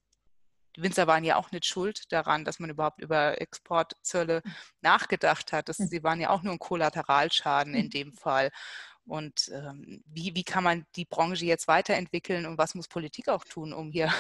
die 0.77 0.83
Winzer 0.83 1.07
waren 1.07 1.25
ja 1.25 1.37
auch 1.37 1.51
nicht 1.51 1.67
schuld 1.67 2.13
daran, 2.13 2.45
dass 2.45 2.59
man 2.59 2.71
überhaupt 2.71 3.01
über 3.01 3.41
Exportzölle 3.41 4.43
hm. 4.45 4.55
nachgedacht 4.81 5.53
hat. 5.53 5.69
Das, 5.69 5.79
hm. 5.79 5.89
sie 5.89 6.03
waren 6.03 6.21
ja 6.21 6.31
auch 6.31 6.43
nur 6.43 6.53
ein 6.53 6.59
Kollateralschaden 6.59 7.75
in 7.75 7.85
hm. 7.85 7.91
dem 7.91 8.13
Fall. 8.13 8.51
Und 9.05 9.51
ähm, 9.53 10.03
wie, 10.07 10.35
wie 10.35 10.45
kann 10.45 10.63
man 10.63 10.87
die 10.95 11.05
Branche 11.05 11.45
jetzt 11.45 11.67
weiterentwickeln 11.67 12.47
und 12.47 12.59
was 12.59 12.75
muss 12.75 12.87
Politik 12.87 13.29
auch 13.29 13.45
tun, 13.45 13.73
um 13.73 13.91
hier, 13.91 14.13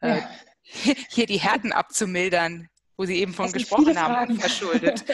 äh, 0.00 0.22
hier 0.62 1.26
die 1.26 1.40
Härten 1.40 1.72
abzumildern, 1.72 2.68
wo 3.02 3.06
Sie 3.06 3.18
eben 3.18 3.32
von 3.32 3.50
gesprochen 3.50 4.00
haben, 4.00 4.38
verschuldet? 4.38 5.04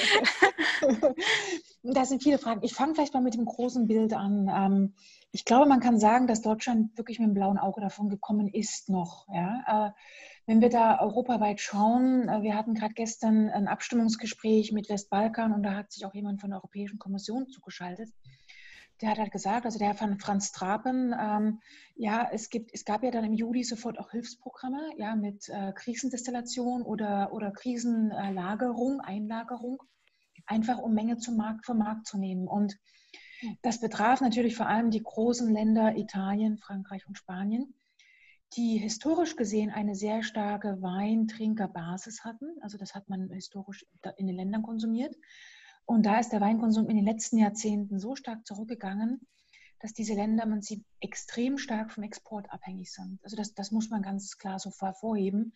da 1.83 2.05
sind 2.05 2.23
viele 2.23 2.37
Fragen. 2.37 2.61
Ich 2.63 2.75
fange 2.75 2.95
vielleicht 2.95 3.15
mal 3.15 3.23
mit 3.23 3.33
dem 3.33 3.47
großen 3.47 3.87
Bild 3.87 4.13
an. 4.13 4.51
Ähm, 4.55 4.95
ich 5.33 5.47
glaube, 5.47 5.67
man 5.67 5.81
kann 5.81 5.99
sagen, 5.99 6.27
dass 6.27 6.43
Deutschland 6.43 6.99
wirklich 6.99 7.19
mit 7.19 7.29
dem 7.29 7.35
blauen 7.35 7.57
Auge 7.57 7.81
davon 7.81 8.11
gekommen 8.11 8.49
ist 8.49 8.91
noch. 8.91 9.27
Ja? 9.33 9.89
Äh, 9.89 9.91
wenn 10.45 10.61
wir 10.61 10.69
da 10.69 11.01
europaweit 11.01 11.63
schauen, 11.63 12.29
äh, 12.29 12.43
wir 12.43 12.57
hatten 12.57 12.75
gerade 12.75 12.93
gestern 12.93 13.49
ein 13.49 13.69
Abstimmungsgespräch 13.69 14.71
mit 14.73 14.91
Westbalkan 14.91 15.55
und 15.55 15.63
da 15.63 15.75
hat 15.75 15.91
sich 15.91 16.05
auch 16.05 16.13
jemand 16.13 16.43
von 16.43 16.51
der 16.51 16.59
Europäischen 16.59 16.99
Kommission 16.99 17.49
zugeschaltet. 17.49 18.11
Der 19.01 19.11
hat 19.11 19.19
halt 19.19 19.31
gesagt, 19.31 19.65
also 19.65 19.79
der 19.79 19.95
von 19.95 20.19
Franz 20.19 20.51
Trapen, 20.51 21.15
ähm, 21.19 21.61
ja, 21.95 22.29
es, 22.33 22.51
gibt, 22.51 22.71
es 22.75 22.85
gab 22.85 23.05
ja 23.05 23.11
dann 23.11 23.25
im 23.25 23.33
Juli 23.33 23.63
sofort 23.63 23.99
auch 23.99 24.11
Hilfsprogramme, 24.11 24.91
ja, 24.97 25.15
mit 25.15 25.49
äh, 25.49 25.73
Krisendestillation 25.73 26.83
oder, 26.83 27.33
oder 27.33 27.53
Krisenlagerung, 27.53 29.01
Einlagerung, 29.01 29.83
einfach 30.47 30.79
um 30.79 30.95
Menge 30.95 31.19
zum 31.19 31.37
Markt, 31.37 31.65
vom 31.65 31.79
Markt 31.79 32.07
zu 32.07 32.19
nehmen. 32.19 32.49
Und 32.49 32.77
das 33.63 33.81
betraf 33.81 34.21
natürlich 34.21 34.57
vor 34.57 34.67
allem 34.67 34.91
die 34.91 35.03
großen 35.03 35.53
Länder 35.53 35.97
Italien, 35.97 36.59
Frankreich 36.59 37.07
und 37.07 37.17
Spanien, 37.17 37.75
die 38.57 38.79
historisch 38.79 39.37
gesehen 39.37 39.71
eine 39.71 39.95
sehr 39.95 40.23
starke 40.23 40.81
Weintrinkerbasis 40.81 42.25
hatten. 42.25 42.57
Also 42.63 42.79
das 42.79 42.95
hat 42.95 43.09
man 43.09 43.31
historisch 43.31 43.87
in 44.17 44.27
den 44.27 44.37
Ländern 44.37 44.63
konsumiert. 44.63 45.15
Und 45.89 46.05
da 46.05 46.19
ist 46.19 46.33
der 46.33 46.43
Weinkonsum 46.43 46.91
in 46.91 46.97
den 46.97 47.07
letzten 47.07 47.39
Jahrzehnten 47.39 47.99
so 47.99 48.15
stark 48.15 48.47
zurückgegangen, 48.47 49.27
dass 49.81 49.95
diese 49.95 50.13
Länder 50.13 50.45
man 50.45 50.61
sieht, 50.61 50.85
extrem 51.01 51.57
stark 51.57 51.93
vom 51.93 52.05
Export 52.05 52.53
abhängig 52.53 52.93
sind. 52.93 53.19
Also 53.23 53.37
das, 53.37 53.55
das 53.55 53.71
muss 53.71 53.89
man 53.89 54.03
ganz 54.03 54.37
klar 54.37 54.59
so 54.59 54.71
hervorheben. 54.79 55.55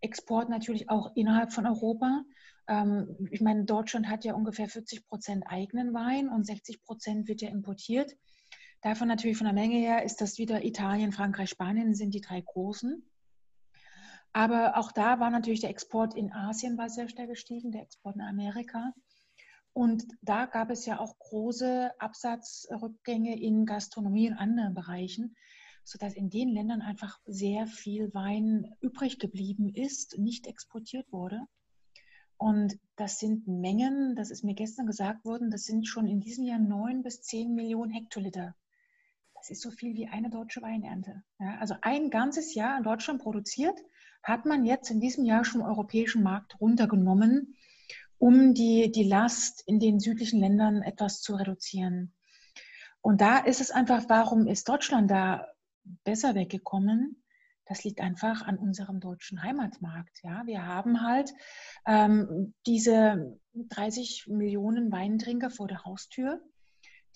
Export 0.00 0.48
natürlich 0.48 0.88
auch 0.88 1.14
innerhalb 1.14 1.52
von 1.52 1.66
Europa. 1.66 2.24
Ähm, 2.68 3.28
ich 3.30 3.42
meine, 3.42 3.66
Deutschland 3.66 4.08
hat 4.08 4.24
ja 4.24 4.32
ungefähr 4.32 4.66
40 4.66 5.06
Prozent 5.06 5.44
eigenen 5.46 5.92
Wein 5.92 6.30
und 6.30 6.46
60 6.46 6.82
Prozent 6.82 7.28
wird 7.28 7.42
ja 7.42 7.50
importiert. 7.50 8.16
Davon 8.80 9.08
natürlich 9.08 9.36
von 9.36 9.44
der 9.44 9.52
Menge 9.52 9.76
her 9.76 10.04
ist 10.04 10.22
das 10.22 10.38
wieder 10.38 10.64
Italien, 10.64 11.12
Frankreich, 11.12 11.50
Spanien 11.50 11.94
sind 11.94 12.14
die 12.14 12.22
drei 12.22 12.40
großen. 12.40 13.06
Aber 14.32 14.78
auch 14.78 14.90
da 14.90 15.20
war 15.20 15.28
natürlich 15.28 15.60
der 15.60 15.70
Export 15.70 16.14
in 16.14 16.32
Asien 16.32 16.78
war 16.78 16.88
sehr 16.88 17.10
stark 17.10 17.28
gestiegen, 17.28 17.72
der 17.72 17.82
Export 17.82 18.16
in 18.16 18.22
Amerika. 18.22 18.94
Und 19.76 20.06
da 20.22 20.46
gab 20.46 20.70
es 20.70 20.86
ja 20.86 20.98
auch 21.00 21.18
große 21.18 21.90
Absatzrückgänge 21.98 23.38
in 23.38 23.66
Gastronomie 23.66 24.30
und 24.30 24.38
anderen 24.38 24.72
Bereichen, 24.72 25.36
sodass 25.84 26.14
in 26.14 26.30
den 26.30 26.48
Ländern 26.48 26.80
einfach 26.80 27.20
sehr 27.26 27.66
viel 27.66 28.14
Wein 28.14 28.74
übrig 28.80 29.18
geblieben 29.18 29.68
ist, 29.68 30.16
nicht 30.16 30.46
exportiert 30.46 31.12
wurde. 31.12 31.42
Und 32.38 32.78
das 32.96 33.18
sind 33.18 33.46
Mengen, 33.48 34.16
das 34.16 34.30
ist 34.30 34.44
mir 34.44 34.54
gestern 34.54 34.86
gesagt 34.86 35.26
worden, 35.26 35.50
das 35.50 35.64
sind 35.64 35.86
schon 35.86 36.06
in 36.06 36.20
diesem 36.20 36.44
Jahr 36.44 36.58
neun 36.58 37.02
bis 37.02 37.20
zehn 37.20 37.54
Millionen 37.54 37.92
Hektoliter. 37.92 38.56
Das 39.34 39.50
ist 39.50 39.60
so 39.60 39.70
viel 39.70 39.94
wie 39.94 40.08
eine 40.08 40.30
deutsche 40.30 40.62
Weinernte. 40.62 41.22
Ja, 41.38 41.58
also 41.58 41.74
ein 41.82 42.08
ganzes 42.08 42.54
Jahr 42.54 42.78
in 42.78 42.84
Deutschland 42.84 43.20
produziert 43.20 43.78
hat 44.22 44.46
man 44.46 44.64
jetzt 44.64 44.90
in 44.90 45.00
diesem 45.00 45.26
Jahr 45.26 45.44
schon 45.44 45.60
europäischen 45.60 46.22
Markt 46.22 46.58
runtergenommen, 46.62 47.54
um 48.18 48.54
die, 48.54 48.90
die 48.90 49.04
Last 49.04 49.62
in 49.66 49.78
den 49.78 50.00
südlichen 50.00 50.40
Ländern 50.40 50.82
etwas 50.82 51.20
zu 51.20 51.34
reduzieren. 51.34 52.14
Und 53.00 53.20
da 53.20 53.38
ist 53.38 53.60
es 53.60 53.70
einfach, 53.70 54.04
warum 54.08 54.46
ist 54.46 54.68
Deutschland 54.68 55.10
da 55.10 55.46
besser 56.04 56.34
weggekommen? 56.34 57.22
Das 57.66 57.82
liegt 57.84 58.00
einfach 58.00 58.42
an 58.42 58.58
unserem 58.58 59.00
deutschen 59.00 59.42
Heimatmarkt. 59.42 60.22
Ja, 60.22 60.46
wir 60.46 60.64
haben 60.66 61.02
halt 61.02 61.32
ähm, 61.86 62.54
diese 62.66 63.38
30 63.54 64.28
Millionen 64.28 64.92
Weintrinker 64.92 65.50
vor 65.50 65.66
der 65.66 65.84
Haustür, 65.84 66.40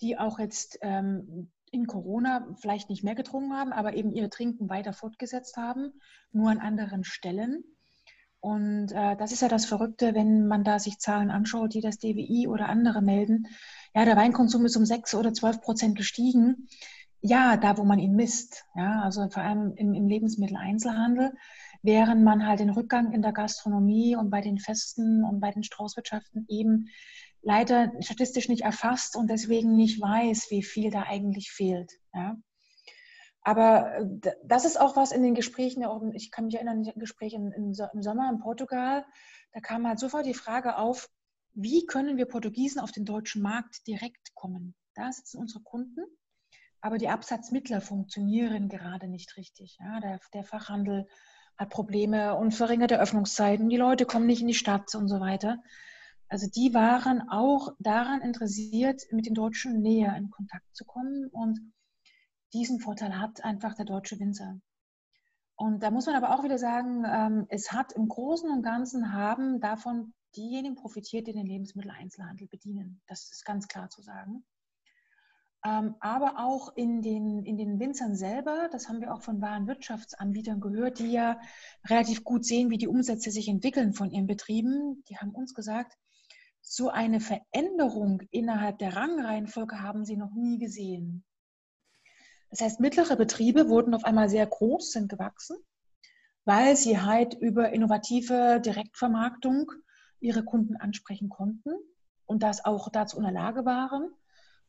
die 0.01 0.17
auch 0.17 0.39
jetzt 0.39 0.77
ähm, 0.81 1.51
in 1.71 1.87
Corona 1.87 2.53
vielleicht 2.59 2.89
nicht 2.89 3.03
mehr 3.03 3.15
getrunken 3.15 3.53
haben, 3.53 3.71
aber 3.71 3.93
eben 3.93 4.11
ihr 4.11 4.29
Trinken 4.29 4.69
weiter 4.69 4.91
fortgesetzt 4.91 5.55
haben, 5.55 5.93
nur 6.33 6.49
an 6.49 6.59
anderen 6.59 7.05
Stellen. 7.05 7.63
Und 8.41 8.91
äh, 8.91 9.15
das 9.17 9.31
ist 9.31 9.41
ja 9.41 9.47
das 9.47 9.65
Verrückte, 9.65 10.15
wenn 10.15 10.47
man 10.47 10.63
da 10.63 10.79
sich 10.79 10.97
Zahlen 10.97 11.29
anschaut, 11.29 11.75
die 11.75 11.81
das 11.81 11.99
DWI 11.99 12.47
oder 12.47 12.69
andere 12.69 13.01
melden. 13.01 13.47
Ja, 13.93 14.03
der 14.03 14.17
Weinkonsum 14.17 14.65
ist 14.65 14.75
um 14.75 14.85
6 14.85 15.13
oder 15.13 15.31
12 15.31 15.61
Prozent 15.61 15.95
gestiegen. 15.95 16.67
Ja, 17.21 17.55
da, 17.55 17.77
wo 17.77 17.83
man 17.83 17.99
ihn 17.99 18.15
misst. 18.15 18.65
Ja, 18.75 19.01
also 19.03 19.29
vor 19.29 19.43
allem 19.43 19.73
im, 19.75 19.93
im 19.93 20.07
Lebensmitteleinzelhandel, 20.07 21.33
während 21.83 22.23
man 22.23 22.47
halt 22.47 22.61
den 22.61 22.71
Rückgang 22.71 23.11
in 23.11 23.21
der 23.21 23.31
Gastronomie 23.31 24.15
und 24.15 24.31
bei 24.31 24.41
den 24.41 24.57
Festen 24.57 25.23
und 25.23 25.39
bei 25.39 25.51
den 25.51 25.63
Straußwirtschaften 25.63 26.47
eben 26.49 26.87
leider 27.43 27.91
statistisch 27.99 28.49
nicht 28.49 28.63
erfasst 28.63 29.15
und 29.15 29.29
deswegen 29.29 29.75
nicht 29.75 30.01
weiß, 30.01 30.47
wie 30.49 30.63
viel 30.63 30.89
da 30.89 31.03
eigentlich 31.03 31.51
fehlt. 31.51 31.91
Ja. 32.13 32.37
Aber 33.43 33.95
äh, 33.95 34.33
das 34.43 34.65
ist 34.65 34.79
auch 34.79 34.95
was 34.95 35.11
in 35.11 35.23
den 35.23 35.35
Gesprächen, 35.35 35.83
ich 36.13 36.31
kann 36.31 36.45
mich 36.45 36.55
erinnern, 36.55 36.85
ein 36.85 36.99
Gespräch 36.99 37.33
im 37.33 37.73
Sommer 37.73 38.29
in 38.29 38.39
Portugal, 38.39 39.05
da 39.53 39.59
kam 39.59 39.87
halt 39.87 39.99
sofort 39.99 40.25
die 40.25 40.33
Frage 40.33 40.77
auf, 40.77 41.09
wie 41.53 41.85
können 41.85 42.17
wir 42.17 42.25
Portugiesen 42.25 42.79
auf 42.79 42.91
den 42.91 43.03
deutschen 43.03 43.41
Markt 43.41 43.85
direkt 43.87 44.33
kommen? 44.35 44.73
Da 44.95 45.11
sitzen 45.11 45.37
unsere 45.37 45.61
Kunden, 45.63 46.01
aber 46.79 46.97
die 46.97 47.09
Absatzmittler 47.09 47.81
funktionieren 47.81 48.69
gerade 48.69 49.07
nicht 49.07 49.35
richtig. 49.37 49.77
Ja, 49.79 49.99
der, 49.99 50.19
der 50.33 50.43
Fachhandel 50.43 51.07
hat 51.57 51.69
Probleme 51.69 52.35
und 52.35 52.53
verringerte 52.53 52.99
Öffnungszeiten, 52.99 53.69
die 53.69 53.77
Leute 53.77 54.05
kommen 54.05 54.25
nicht 54.25 54.41
in 54.41 54.47
die 54.47 54.53
Stadt 54.53 54.95
und 54.95 55.07
so 55.07 55.19
weiter. 55.19 55.61
Also 56.29 56.47
die 56.47 56.73
waren 56.73 57.27
auch 57.29 57.75
daran 57.79 58.21
interessiert, 58.21 59.01
mit 59.11 59.25
den 59.25 59.33
Deutschen 59.33 59.81
näher 59.81 60.15
in 60.15 60.31
Kontakt 60.31 60.73
zu 60.73 60.85
kommen. 60.85 61.27
Und 61.27 61.59
diesen 62.53 62.79
Vorteil 62.79 63.19
hat 63.19 63.43
einfach 63.43 63.75
der 63.75 63.85
deutsche 63.85 64.19
Winzer. 64.19 64.59
Und 65.55 65.83
da 65.83 65.91
muss 65.91 66.07
man 66.07 66.15
aber 66.15 66.33
auch 66.33 66.43
wieder 66.43 66.57
sagen, 66.57 67.03
ähm, 67.05 67.45
es 67.49 67.71
hat 67.71 67.93
im 67.93 68.07
Großen 68.07 68.49
und 68.49 68.63
Ganzen 68.63 69.13
haben 69.13 69.59
davon 69.59 70.13
diejenigen 70.35 70.75
profitiert, 70.75 71.27
die 71.27 71.33
den 71.33 71.45
Lebensmitteleinzelhandel 71.45 72.47
bedienen. 72.47 73.01
Das 73.07 73.31
ist 73.31 73.45
ganz 73.45 73.67
klar 73.67 73.89
zu 73.89 74.01
sagen. 74.01 74.43
Ähm, 75.63 75.95
aber 75.99 76.39
auch 76.39 76.75
in 76.75 77.03
den, 77.03 77.43
in 77.45 77.57
den 77.57 77.79
Winzern 77.79 78.15
selber, 78.15 78.69
das 78.71 78.89
haben 78.89 79.01
wir 79.01 79.13
auch 79.13 79.21
von 79.21 79.41
Warenwirtschaftsanbietern 79.41 80.59
gehört, 80.59 80.97
die 80.97 81.11
ja 81.11 81.39
relativ 81.87 82.23
gut 82.23 82.45
sehen, 82.45 82.71
wie 82.71 82.79
die 82.79 82.87
Umsätze 82.87 83.29
sich 83.29 83.47
entwickeln 83.47 83.93
von 83.93 84.09
ihren 84.09 84.25
Betrieben. 84.25 85.03
Die 85.09 85.17
haben 85.17 85.31
uns 85.31 85.53
gesagt, 85.53 85.95
so 86.61 86.89
eine 86.89 87.19
Veränderung 87.19 88.21
innerhalb 88.31 88.79
der 88.79 88.95
Rangreihenfolge 88.95 89.81
haben 89.81 90.05
sie 90.05 90.17
noch 90.17 90.33
nie 90.33 90.57
gesehen. 90.57 91.23
Das 92.51 92.61
heißt, 92.61 92.79
mittlere 92.81 93.15
Betriebe 93.15 93.69
wurden 93.69 93.93
auf 93.93 94.03
einmal 94.03 94.29
sehr 94.29 94.45
groß, 94.45 94.91
sind 94.91 95.09
gewachsen, 95.09 95.57
weil 96.43 96.75
sie 96.75 96.99
halt 96.99 97.33
über 97.33 97.71
innovative 97.71 98.61
Direktvermarktung 98.63 99.71
ihre 100.19 100.43
Kunden 100.43 100.75
ansprechen 100.75 101.29
konnten 101.29 101.73
und 102.25 102.43
das 102.43 102.63
auch 102.63 102.89
dazu 102.89 103.17
in 103.17 103.23
der 103.23 103.31
Lage 103.31 103.65
waren, 103.65 104.13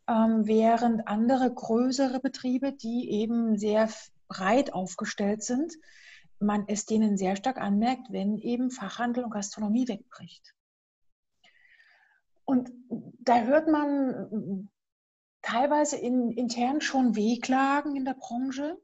ähm, 0.09 0.47
während 0.47 1.09
andere 1.09 1.53
größere 1.53 2.21
Betriebe, 2.21 2.73
die 2.73 3.11
eben 3.11 3.59
sehr 3.59 3.89
breit 4.29 4.73
aufgestellt 4.73 5.43
sind, 5.43 5.75
man 6.39 6.65
es 6.69 6.87
denen 6.87 7.17
sehr 7.17 7.37
stark 7.37 7.61
anmerkt, 7.61 8.11
wenn 8.12 8.39
eben 8.39 8.71
Fachhandel 8.71 9.25
und 9.25 9.31
Gastronomie 9.31 9.89
wegbricht. 9.89 10.55
Und 12.45 12.73
da 13.21 13.43
hört 13.43 13.69
man 13.69 14.69
teilweise 15.43 15.97
in, 15.97 16.31
intern 16.31 16.81
schon 16.81 17.17
Wehklagen 17.17 17.97
in 17.97 18.05
der 18.05 18.15
Branche. 18.15 18.79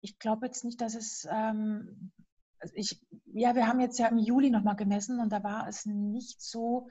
Ich 0.00 0.18
glaube 0.18 0.46
jetzt 0.46 0.64
nicht, 0.64 0.80
dass 0.80 0.94
es, 0.94 1.26
ähm, 1.30 2.12
also 2.60 2.74
ich, 2.76 3.00
ja, 3.26 3.54
wir 3.54 3.66
haben 3.66 3.80
jetzt 3.80 3.98
ja 3.98 4.06
im 4.08 4.18
Juli 4.18 4.50
nochmal 4.50 4.76
gemessen 4.76 5.18
und 5.18 5.32
da 5.32 5.42
war 5.42 5.66
es 5.66 5.86
nicht 5.86 6.42
so, 6.42 6.88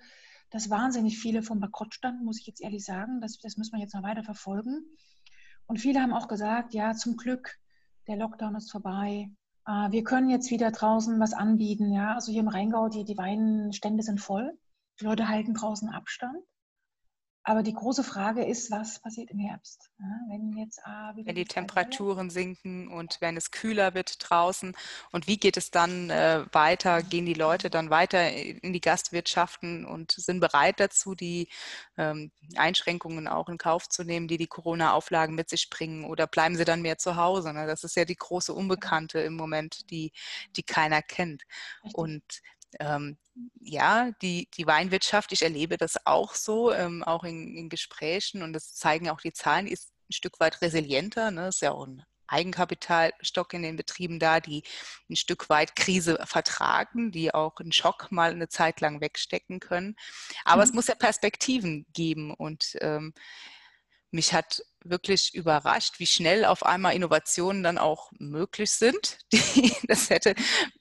dass 0.50 0.70
wahnsinnig 0.70 1.17
viele 1.17 1.41
vom 1.41 1.60
Bankrott 1.60 1.93
standen, 1.93 2.25
muss 2.25 2.39
ich 2.39 2.48
jetzt 2.48 2.62
ehrlich 2.62 2.86
sagen. 2.86 3.22
Das, 3.22 3.38
das 3.38 3.58
müssen 3.58 3.74
wir 3.74 3.82
jetzt 3.82 3.96
noch 3.96 4.03
weiter 4.03 4.24
verfolgen. 4.24 4.86
Und 5.65 5.79
viele 5.79 6.01
haben 6.01 6.13
auch 6.13 6.27
gesagt, 6.27 6.74
ja, 6.74 6.93
zum 6.93 7.17
Glück, 7.17 7.58
der 8.08 8.17
Lockdown 8.17 8.55
ist 8.55 8.72
vorbei. 8.72 9.32
Äh, 9.65 9.91
wir 9.91 10.03
können 10.03 10.29
jetzt 10.29 10.51
wieder 10.51 10.72
draußen 10.72 11.20
was 11.20 11.34
anbieten. 11.34 11.91
Ja, 11.91 12.15
also 12.15 12.32
hier 12.32 12.41
im 12.41 12.50
Rheingau, 12.50 12.89
die, 12.89 13.03
die 13.03 13.17
Weinstände 13.17 14.03
sind 14.03 14.20
voll. 14.20 14.58
Die 15.00 15.05
Leute 15.05 15.27
halten 15.27 15.53
draußen 15.53 15.89
Abstand. 15.89 16.38
Aber 17.45 17.62
die 17.62 17.73
große 17.73 18.05
Frage 18.05 18.45
ist, 18.45 18.71
was 18.71 19.00
passiert 19.00 19.29
im 19.29 19.39
Herbst? 19.39 19.91
Wenn 20.29 20.53
jetzt 20.53 20.79
ah, 20.85 21.13
wenn 21.15 21.35
die 21.35 21.43
Temperaturen 21.43 22.29
sinken 22.29 22.88
und 22.88 23.17
wenn 23.19 23.35
es 23.35 23.51
kühler 23.51 23.93
wird 23.93 24.29
draußen 24.29 24.73
und 25.12 25.27
wie 25.27 25.38
geht 25.38 25.57
es 25.57 25.69
dann 25.69 26.09
äh, 26.09 26.45
weiter? 26.53 27.03
Gehen 27.03 27.25
die 27.25 27.33
Leute 27.33 27.69
dann 27.69 27.89
weiter 27.89 28.31
in 28.31 28.71
die 28.71 28.79
Gastwirtschaften 28.79 29.85
und 29.85 30.13
sind 30.13 30.39
bereit 30.39 30.79
dazu, 30.79 31.15
die 31.15 31.50
ähm, 31.97 32.31
Einschränkungen 32.55 33.27
auch 33.27 33.50
in 33.50 33.57
Kauf 33.57 33.89
zu 33.89 34.05
nehmen, 34.05 34.29
die 34.29 34.38
die 34.38 34.47
Corona-Auflagen 34.47 35.35
mit 35.35 35.50
sich 35.50 35.69
bringen? 35.69 36.05
Oder 36.05 36.27
bleiben 36.27 36.55
sie 36.55 36.65
dann 36.65 36.81
mehr 36.81 36.97
zu 36.97 37.17
Hause? 37.17 37.51
Ne? 37.51 37.67
Das 37.67 37.83
ist 37.83 37.97
ja 37.97 38.05
die 38.05 38.15
große 38.15 38.53
Unbekannte 38.53 39.19
im 39.19 39.35
Moment, 39.35 39.89
die, 39.91 40.13
die 40.55 40.63
keiner 40.63 41.01
kennt. 41.01 41.43
Und 41.93 42.23
ähm, 42.79 43.17
ja, 43.59 44.11
die, 44.21 44.49
die 44.55 44.67
Weinwirtschaft, 44.67 45.31
ich 45.31 45.41
erlebe 45.41 45.77
das 45.77 46.05
auch 46.05 46.35
so, 46.35 46.71
ähm, 46.71 47.03
auch 47.03 47.23
in, 47.23 47.55
in, 47.55 47.69
Gesprächen 47.69 48.43
und 48.43 48.53
das 48.53 48.73
zeigen 48.75 49.09
auch 49.09 49.21
die 49.21 49.33
Zahlen, 49.33 49.67
ist 49.67 49.91
ein 50.09 50.13
Stück 50.13 50.39
weit 50.39 50.61
resilienter. 50.61 51.31
Ne? 51.31 51.47
Ist 51.47 51.61
ja 51.61 51.71
auch 51.71 51.87
ein 51.87 52.03
Eigenkapitalstock 52.27 53.53
in 53.53 53.63
den 53.63 53.75
Betrieben 53.75 54.19
da, 54.19 54.39
die 54.39 54.63
ein 55.09 55.15
Stück 55.15 55.49
weit 55.49 55.75
Krise 55.75 56.19
vertragen, 56.25 57.11
die 57.11 57.33
auch 57.33 57.57
einen 57.59 57.71
Schock 57.71 58.11
mal 58.11 58.31
eine 58.31 58.49
Zeit 58.49 58.81
lang 58.81 59.01
wegstecken 59.01 59.59
können. 59.59 59.95
Aber 60.45 60.63
mhm. 60.63 60.69
es 60.69 60.73
muss 60.73 60.87
ja 60.87 60.95
Perspektiven 60.95 61.85
geben 61.93 62.33
und 62.33 62.77
ähm, 62.81 63.13
mich 64.11 64.33
hat 64.33 64.63
wirklich 64.85 65.33
überrascht, 65.33 65.99
wie 65.99 66.05
schnell 66.05 66.45
auf 66.45 66.65
einmal 66.65 66.93
Innovationen 66.93 67.63
dann 67.63 67.77
auch 67.77 68.11
möglich 68.19 68.71
sind. 68.71 69.17
das 69.87 70.09
hätte 70.09 70.35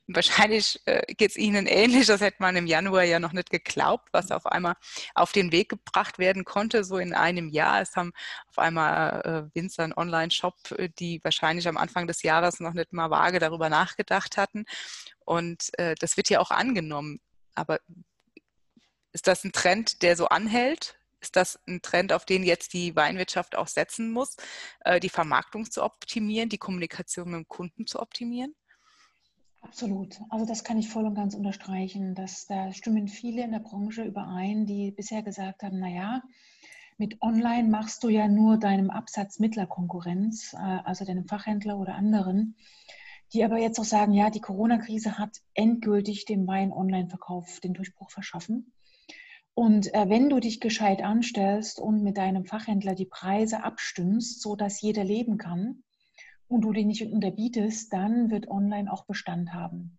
wahrscheinlich 0.07 0.81
äh, 0.87 1.03
geht 1.15 1.31
es 1.31 1.37
Ihnen 1.37 1.67
ähnlich, 1.67 2.07
das 2.07 2.21
hätte 2.21 2.37
man 2.41 2.57
im 2.57 2.67
Januar 2.67 3.05
ja 3.05 3.19
noch 3.19 3.33
nicht 3.33 3.51
geglaubt, 3.51 4.09
was 4.13 4.31
auf 4.31 4.47
einmal 4.47 4.75
auf 5.15 5.33
den 5.33 5.53
Weg 5.53 5.69
gebracht 5.71 6.19
werden 6.19 6.45
konnte, 6.45 6.85
so 6.85 6.99
in 6.99 7.15
einem 7.15 7.49
Jahr. 7.49 7.81
Es 7.81 7.97
haben 7.97 8.13
auf 8.49 8.59
einmal 8.59 9.51
äh, 9.55 9.57
Winzer 9.57 9.85
einen 9.85 9.95
Online-Shop, 9.95 10.55
äh, 10.79 10.89
die 10.99 11.21
wahrscheinlich 11.23 11.69
am 11.69 11.77
Anfang 11.77 12.07
des 12.07 12.23
Jahres 12.23 12.61
noch 12.61 12.75
nicht 12.75 12.93
mal 12.93 13.11
vage 13.11 13.39
darüber 13.39 13.69
nachgedacht 13.69 14.37
hatten. 14.37 14.65
Und 15.25 15.71
das 15.77 16.17
wird 16.17 16.29
ja 16.31 16.41
auch 16.41 16.51
angenommen. 16.51 17.21
Aber 17.55 17.79
ist 19.13 19.29
das 19.29 19.45
ein 19.45 19.53
Trend, 19.53 20.03
der 20.03 20.17
so 20.17 20.27
anhält? 20.27 20.99
Ist 21.23 21.37
das 21.37 21.59
ein 21.67 21.81
Trend, 21.81 22.13
auf 22.13 22.25
den 22.25 22.43
jetzt 22.43 22.75
die 22.75 22.95
Weinwirtschaft 22.95 23.57
auch 23.57 23.69
setzen 23.69 24.11
muss, 24.11 24.37
äh, 24.85 25.01
die 25.01 25.09
Vermarktung 25.09 25.71
zu 25.71 25.83
optimieren, 25.83 26.49
die 26.49 26.59
Kommunikation 26.59 27.31
mit 27.31 27.39
dem 27.39 27.49
Kunden 27.49 27.87
zu 27.87 28.01
optimieren? 28.01 28.55
Absolut. 29.63 30.21
Also 30.29 30.45
das 30.45 30.65
kann 30.65 30.79
ich 30.79 30.89
voll 30.89 31.07
und 31.07 31.15
ganz 31.15 31.35
unterstreichen. 31.35 32.15
Dass, 32.15 32.47
da 32.47 32.73
stimmen 32.73 33.07
viele 33.09 33.45
in 33.45 33.53
der 33.53 33.61
Branche 33.61 34.03
überein, 34.03 34.67
die 34.67 34.91
bisher 34.91 35.23
gesagt 35.23 35.63
haben, 35.63 35.79
naja, 35.79 36.23
mit 36.99 37.23
Online 37.23 37.69
machst 37.69 38.03
du 38.03 38.09
ja 38.09 38.29
nur 38.29 38.59
deinem 38.59 38.91
Absatz 38.91 39.39
mittler 39.39 39.67
Konkurrenz, 39.67 40.53
äh, 40.55 40.57
also 40.59 41.05
deinem 41.05 41.27
Fachhändler 41.27 41.79
oder 41.79 41.95
anderen, 41.95 42.57
die 43.33 43.45
aber 43.45 43.59
jetzt 43.59 43.79
auch 43.79 43.85
sagen, 43.85 44.13
ja, 44.13 44.31
die 44.31 44.41
Corona-Krise 44.41 45.19
hat 45.19 45.39
endgültig 45.55 46.27
dem 46.27 46.47
Wein-Online-Verkauf 46.47 47.61
den 47.61 47.73
Durchbruch 47.73 48.11
verschaffen. 48.11 48.73
Und 49.55 49.93
äh, 49.93 50.09
wenn 50.09 50.31
du 50.31 50.41
dich 50.41 50.61
gescheit 50.61 51.03
anstellst 51.03 51.79
und 51.79 52.03
mit 52.03 52.17
deinem 52.17 52.47
Fachhändler 52.47 52.95
die 52.95 53.07
Preise 53.07 53.63
abstimmst, 53.63 54.41
so 54.41 54.57
dass 54.57 54.81
jeder 54.81 55.05
leben 55.05 55.37
kann 55.37 55.83
und 56.49 56.63
du 56.63 56.73
die 56.73 56.87
nicht 56.87 57.03
unterbietest, 57.03 57.93
dann 57.93 58.31
wird 58.31 58.49
online 58.49 58.91
auch 58.91 59.05
Bestand 59.05 59.53
haben. 59.53 59.99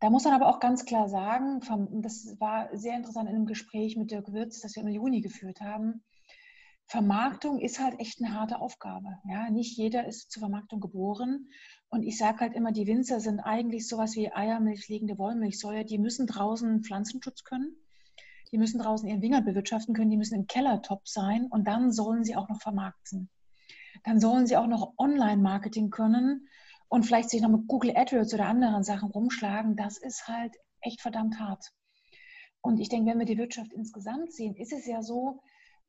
Da 0.00 0.10
muss 0.10 0.24
man 0.24 0.34
aber 0.34 0.48
auch 0.48 0.60
ganz 0.60 0.84
klar 0.84 1.08
sagen, 1.08 1.60
das 2.02 2.38
war 2.38 2.74
sehr 2.76 2.96
interessant 2.96 3.28
in 3.28 3.36
einem 3.36 3.46
Gespräch 3.46 3.96
mit 3.96 4.10
Dirk 4.10 4.32
Wirz, 4.32 4.60
das 4.60 4.74
wir 4.74 4.82
im 4.82 4.88
Juni 4.88 5.20
geführt 5.20 5.60
haben. 5.60 6.02
Vermarktung 6.86 7.58
ist 7.58 7.80
halt 7.80 7.98
echt 7.98 8.22
eine 8.22 8.34
harte 8.34 8.60
Aufgabe. 8.60 9.18
Ja, 9.28 9.50
nicht 9.50 9.76
jeder 9.76 10.06
ist 10.06 10.30
zur 10.30 10.40
Vermarktung 10.40 10.80
geboren. 10.80 11.48
Und 11.88 12.04
ich 12.04 12.16
sage 12.16 12.40
halt 12.40 12.54
immer, 12.54 12.72
die 12.72 12.86
Winzer 12.86 13.20
sind 13.20 13.40
eigentlich 13.40 13.88
sowas 13.88 14.14
wie 14.16 14.32
Eiermilch 14.32 14.88
liegende 14.88 15.18
Wollmilchsäure. 15.18 15.84
Die 15.84 15.98
müssen 15.98 16.26
draußen 16.26 16.82
Pflanzenschutz 16.82 17.42
können 17.42 17.76
die 18.52 18.58
müssen 18.58 18.80
draußen 18.80 19.08
ihren 19.08 19.22
Wingert 19.22 19.44
bewirtschaften 19.44 19.94
können, 19.94 20.10
die 20.10 20.16
müssen 20.16 20.34
im 20.34 20.46
Keller 20.46 20.82
top 20.82 21.06
sein 21.08 21.46
und 21.46 21.64
dann 21.64 21.92
sollen 21.92 22.24
sie 22.24 22.36
auch 22.36 22.48
noch 22.48 22.60
vermarkten. 22.60 23.28
Dann 24.04 24.20
sollen 24.20 24.46
sie 24.46 24.56
auch 24.56 24.66
noch 24.66 24.94
Online-Marketing 24.98 25.90
können 25.90 26.48
und 26.88 27.04
vielleicht 27.04 27.30
sich 27.30 27.40
noch 27.40 27.50
mit 27.50 27.66
Google 27.66 27.96
AdWords 27.96 28.34
oder 28.34 28.46
anderen 28.46 28.84
Sachen 28.84 29.10
rumschlagen. 29.10 29.76
Das 29.76 29.98
ist 29.98 30.28
halt 30.28 30.54
echt 30.80 31.00
verdammt 31.00 31.40
hart. 31.40 31.72
Und 32.60 32.80
ich 32.80 32.88
denke, 32.88 33.10
wenn 33.10 33.18
wir 33.18 33.26
die 33.26 33.38
Wirtschaft 33.38 33.72
insgesamt 33.72 34.32
sehen, 34.32 34.54
ist 34.56 34.72
es 34.72 34.86
ja 34.86 35.02
so, 35.02 35.40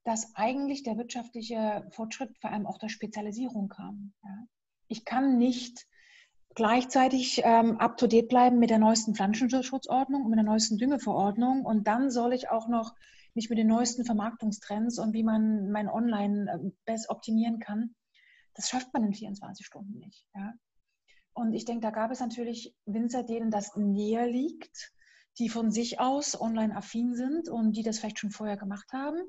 dass 0.04 0.36
eigentlich 0.36 0.84
der 0.84 0.98
wirtschaftliche 0.98 1.88
Fortschritt 1.92 2.38
vor 2.40 2.52
allem 2.52 2.66
auch 2.66 2.78
der 2.78 2.90
Spezialisierung 2.90 3.68
kam. 3.68 4.14
Ich 4.88 5.04
kann 5.04 5.38
nicht 5.38 5.86
gleichzeitig 6.58 7.42
ähm, 7.44 7.78
up-to-date 7.78 8.30
bleiben 8.30 8.58
mit 8.58 8.72
der 8.72 8.80
neuesten 8.80 9.14
Pflanzenschutzordnung 9.14 10.24
und 10.24 10.32
mit 10.32 10.40
der 10.40 10.44
neuesten 10.44 10.80
Düngeverordnung. 10.80 11.64
Und 11.64 11.86
dann 11.88 12.10
soll 12.10 12.34
ich 12.34 12.50
auch 12.50 12.68
noch 12.68 12.96
mich 13.36 13.52
mit 13.52 13.60
den 13.60 13.68
neuesten 13.68 14.06
Vermarktungstrends 14.06 14.98
und 14.98 15.14
wie 15.14 15.22
man 15.22 15.70
mein 15.70 15.88
Online 15.88 16.52
äh, 16.52 16.72
best 16.86 17.12
optimieren 17.12 17.60
kann. 17.60 17.94
Das 18.56 18.70
schafft 18.70 18.92
man 18.92 19.04
in 19.04 19.14
24 19.14 19.68
Stunden 19.68 20.00
nicht. 20.00 20.26
Ja? 20.34 20.56
Und 21.34 21.54
ich 21.54 21.66
denke, 21.66 21.82
da 21.82 21.92
gab 21.92 22.10
es 22.10 22.22
natürlich 22.22 22.74
Winzer, 22.88 23.22
denen 23.22 23.52
das 23.52 23.76
näher 23.76 24.26
liegt, 24.26 24.94
die 25.38 25.50
von 25.50 25.70
sich 25.70 26.00
aus 26.00 26.42
online 26.42 26.76
affin 26.76 27.14
sind 27.14 27.50
und 27.50 27.78
die 27.78 27.84
das 27.84 28.00
vielleicht 28.00 28.18
schon 28.18 28.32
vorher 28.32 28.58
gemacht 28.58 28.92
haben. 28.94 29.20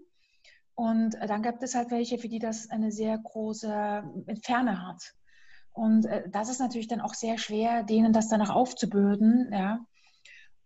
Und 0.74 1.14
äh, 1.16 1.26
dann 1.26 1.42
gibt 1.42 1.62
es 1.62 1.74
halt 1.74 1.90
welche, 1.90 2.16
für 2.16 2.28
die 2.28 2.38
das 2.38 2.70
eine 2.70 2.90
sehr 2.90 3.18
große 3.18 4.02
Ferne 4.42 4.88
hat. 4.88 5.17
Und 5.78 6.06
äh, 6.06 6.28
das 6.28 6.48
ist 6.48 6.58
natürlich 6.58 6.88
dann 6.88 7.00
auch 7.00 7.14
sehr 7.14 7.38
schwer, 7.38 7.84
denen 7.84 8.12
das 8.12 8.28
danach 8.28 8.50
aufzubürden. 8.50 9.50
Ja. 9.52 9.86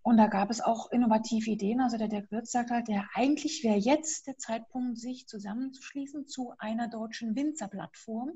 Und 0.00 0.16
da 0.16 0.26
gab 0.26 0.50
es 0.50 0.62
auch 0.62 0.90
innovative 0.90 1.50
Ideen. 1.50 1.80
Also 1.80 1.98
der 1.98 2.08
Dirk 2.08 2.30
Wirtz 2.30 2.50
sagt 2.50 2.70
halt, 2.70 2.88
ja, 2.88 3.06
eigentlich 3.12 3.62
wäre 3.62 3.76
jetzt 3.76 4.26
der 4.26 4.38
Zeitpunkt, 4.38 4.98
sich 4.98 5.26
zusammenzuschließen 5.26 6.26
zu 6.26 6.54
einer 6.58 6.88
deutschen 6.88 7.36
Winzerplattform, 7.36 8.32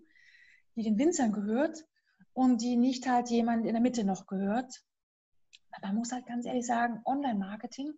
die 0.76 0.82
den 0.82 0.98
Winzern 0.98 1.32
gehört 1.32 1.82
und 2.34 2.60
die 2.60 2.76
nicht 2.76 3.08
halt 3.08 3.30
jemand 3.30 3.64
in 3.64 3.72
der 3.72 3.82
Mitte 3.82 4.04
noch 4.04 4.26
gehört. 4.26 4.84
Man 5.82 5.96
muss 5.96 6.12
halt 6.12 6.26
ganz 6.26 6.44
ehrlich 6.44 6.66
sagen, 6.66 7.00
Online-Marketing, 7.04 7.94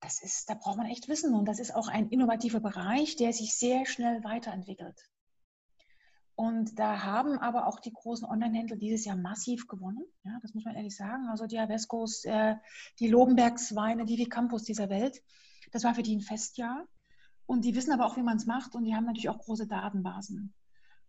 das 0.00 0.22
ist, 0.22 0.48
da 0.50 0.54
braucht 0.54 0.76
man 0.76 0.86
echt 0.86 1.08
Wissen 1.08 1.34
und 1.34 1.46
das 1.46 1.58
ist 1.58 1.74
auch 1.74 1.88
ein 1.88 2.10
innovativer 2.10 2.60
Bereich, 2.60 3.16
der 3.16 3.32
sich 3.32 3.56
sehr 3.56 3.86
schnell 3.86 4.22
weiterentwickelt. 4.24 5.08
Und 6.36 6.78
da 6.78 7.02
haben 7.02 7.38
aber 7.38 7.66
auch 7.66 7.80
die 7.80 7.92
großen 7.92 8.28
Online-Händler 8.28 8.76
dieses 8.76 9.06
Jahr 9.06 9.16
massiv 9.16 9.66
gewonnen. 9.66 10.04
Ja, 10.22 10.38
das 10.42 10.52
muss 10.52 10.66
man 10.66 10.76
ehrlich 10.76 10.94
sagen. 10.94 11.28
Also 11.28 11.46
die 11.46 11.58
Avescos, 11.58 12.24
äh, 12.24 12.56
die 13.00 13.08
Lobenbergsweine, 13.08 14.04
die 14.04 14.28
Campus 14.28 14.64
dieser 14.64 14.90
Welt, 14.90 15.22
das 15.72 15.82
war 15.84 15.94
für 15.94 16.02
die 16.02 16.14
ein 16.14 16.20
Festjahr. 16.20 16.86
Und 17.46 17.64
die 17.64 17.74
wissen 17.74 17.92
aber 17.92 18.04
auch, 18.04 18.18
wie 18.18 18.22
man 18.22 18.36
es 18.36 18.44
macht. 18.44 18.74
Und 18.74 18.84
die 18.84 18.94
haben 18.94 19.06
natürlich 19.06 19.30
auch 19.30 19.38
große 19.38 19.66
Datenbasen. 19.66 20.52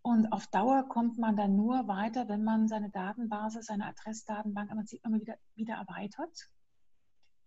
Und 0.00 0.32
auf 0.32 0.46
Dauer 0.46 0.88
kommt 0.88 1.18
man 1.18 1.36
dann 1.36 1.56
nur 1.56 1.86
weiter, 1.88 2.28
wenn 2.28 2.42
man 2.42 2.66
seine 2.66 2.88
Datenbasis, 2.88 3.66
seine 3.66 3.84
Adressdatenbank 3.84 4.70
immer 4.70 5.20
wieder, 5.20 5.36
wieder 5.54 5.74
erweitert, 5.74 6.48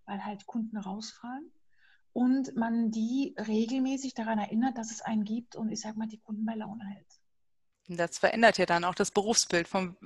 weil 0.06 0.24
halt 0.24 0.46
Kunden 0.46 0.78
rausfallen. 0.78 1.52
Und 2.14 2.56
man 2.56 2.92
die 2.92 3.34
regelmäßig 3.40 4.14
daran 4.14 4.38
erinnert, 4.38 4.78
dass 4.78 4.92
es 4.92 5.02
einen 5.02 5.24
gibt 5.24 5.56
und 5.56 5.72
ich 5.72 5.82
sage 5.82 5.98
mal, 5.98 6.08
die 6.08 6.20
Kunden 6.20 6.46
bei 6.46 6.54
Laune 6.54 6.86
hält. 6.86 7.21
Das 7.88 8.20
verändert 8.20 8.58
ja 8.58 8.66
dann 8.66 8.84
auch 8.86 8.96
das 8.96 9.12
Berufsbild 9.12 9.68
vom 9.68 9.98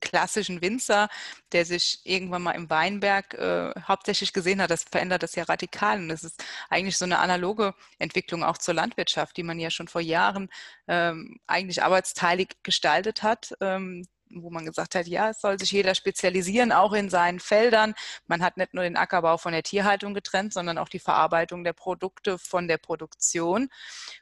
klassischen 0.00 0.60
Winzer, 0.60 1.08
der 1.52 1.64
sich 1.64 2.00
irgendwann 2.04 2.42
mal 2.42 2.52
im 2.52 2.68
Weinberg 2.68 3.34
äh, 3.34 3.72
hauptsächlich 3.82 4.32
gesehen 4.32 4.60
hat. 4.60 4.70
Das 4.70 4.84
verändert 4.84 5.22
das 5.22 5.34
ja 5.36 5.44
radikal. 5.44 5.98
Und 5.98 6.08
das 6.08 6.24
ist 6.24 6.44
eigentlich 6.68 6.98
so 6.98 7.04
eine 7.04 7.18
analoge 7.18 7.74
Entwicklung 7.98 8.44
auch 8.44 8.58
zur 8.58 8.74
Landwirtschaft, 8.74 9.36
die 9.36 9.42
man 9.42 9.58
ja 9.58 9.70
schon 9.70 9.88
vor 9.88 10.00
Jahren 10.00 10.50
ähm, 10.88 11.38
eigentlich 11.46 11.82
arbeitsteilig 11.82 12.56
gestaltet 12.62 13.22
hat. 13.22 13.54
Ähm, 13.60 14.06
wo 14.30 14.50
man 14.50 14.64
gesagt 14.64 14.94
hat, 14.94 15.06
ja, 15.06 15.30
es 15.30 15.40
soll 15.40 15.58
sich 15.58 15.72
jeder 15.72 15.94
spezialisieren, 15.94 16.72
auch 16.72 16.92
in 16.92 17.10
seinen 17.10 17.40
Feldern. 17.40 17.94
Man 18.26 18.42
hat 18.42 18.56
nicht 18.56 18.74
nur 18.74 18.84
den 18.84 18.96
Ackerbau 18.96 19.36
von 19.36 19.52
der 19.52 19.62
Tierhaltung 19.62 20.14
getrennt, 20.14 20.52
sondern 20.52 20.78
auch 20.78 20.88
die 20.88 20.98
Verarbeitung 20.98 21.64
der 21.64 21.72
Produkte 21.72 22.38
von 22.38 22.68
der 22.68 22.78
Produktion. 22.78 23.68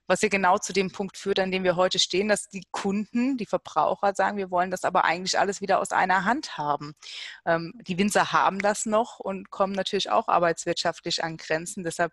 Was 0.07 0.23
ja 0.23 0.29
genau 0.29 0.59
zu 0.59 0.73
dem 0.73 0.91
Punkt 0.91 1.17
führt, 1.17 1.39
an 1.39 1.51
dem 1.51 1.65
wir 1.65 1.77
heute 1.77 1.99
stehen, 1.99 2.29
dass 2.29 2.49
die 2.49 2.65
Kunden, 2.71 3.37
die 3.37 3.47
Verbraucher 3.47 4.15
sagen, 4.15 4.39
wir 4.39 4.51
wollen 4.51 4.71
das 4.71 4.85
aber 4.85 5.05
eigentlich 5.05 5.39
alles 5.39 5.61
wieder 5.61 5.81
aus 5.81 5.93
einer 5.93 6.25
Hand 6.25 6.57
haben. 6.57 6.95
Ähm, 7.45 7.73
die 7.83 7.99
Winzer 7.99 8.33
haben 8.33 8.59
das 8.61 8.87
noch 8.87 9.21
und 9.21 9.51
kommen 9.51 9.75
natürlich 9.75 10.11
auch 10.11 10.29
arbeitswirtschaftlich 10.29 11.23
an 11.23 11.37
Grenzen. 11.37 11.85
Deshalb 11.85 12.13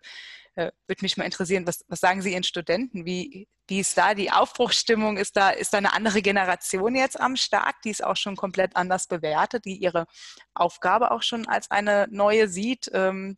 äh, 0.56 0.72
würde 0.86 1.02
mich 1.02 1.16
mal 1.16 1.24
interessieren, 1.24 1.66
was, 1.66 1.84
was 1.88 2.00
sagen 2.00 2.22
Sie 2.22 2.32
Ihren 2.32 2.42
Studenten? 2.42 3.04
Wie, 3.04 3.46
wie 3.68 3.80
ist 3.80 3.96
da 3.96 4.14
die 4.14 4.30
Aufbruchsstimmung? 4.30 5.16
Ist 5.16 5.36
da, 5.36 5.50
ist 5.50 5.72
da 5.72 5.78
eine 5.78 5.92
andere 5.92 6.22
Generation 6.22 6.94
jetzt 6.94 7.20
am 7.20 7.36
Start, 7.36 7.76
die 7.84 7.90
es 7.90 8.00
auch 8.00 8.16
schon 8.16 8.36
komplett 8.36 8.74
anders 8.74 9.06
bewertet, 9.06 9.64
die 9.64 9.76
ihre 9.76 10.06
Aufgabe 10.54 11.10
auch 11.10 11.22
schon 11.22 11.46
als 11.46 11.70
eine 11.70 12.08
neue 12.10 12.48
sieht? 12.48 12.90
Ähm, 12.92 13.36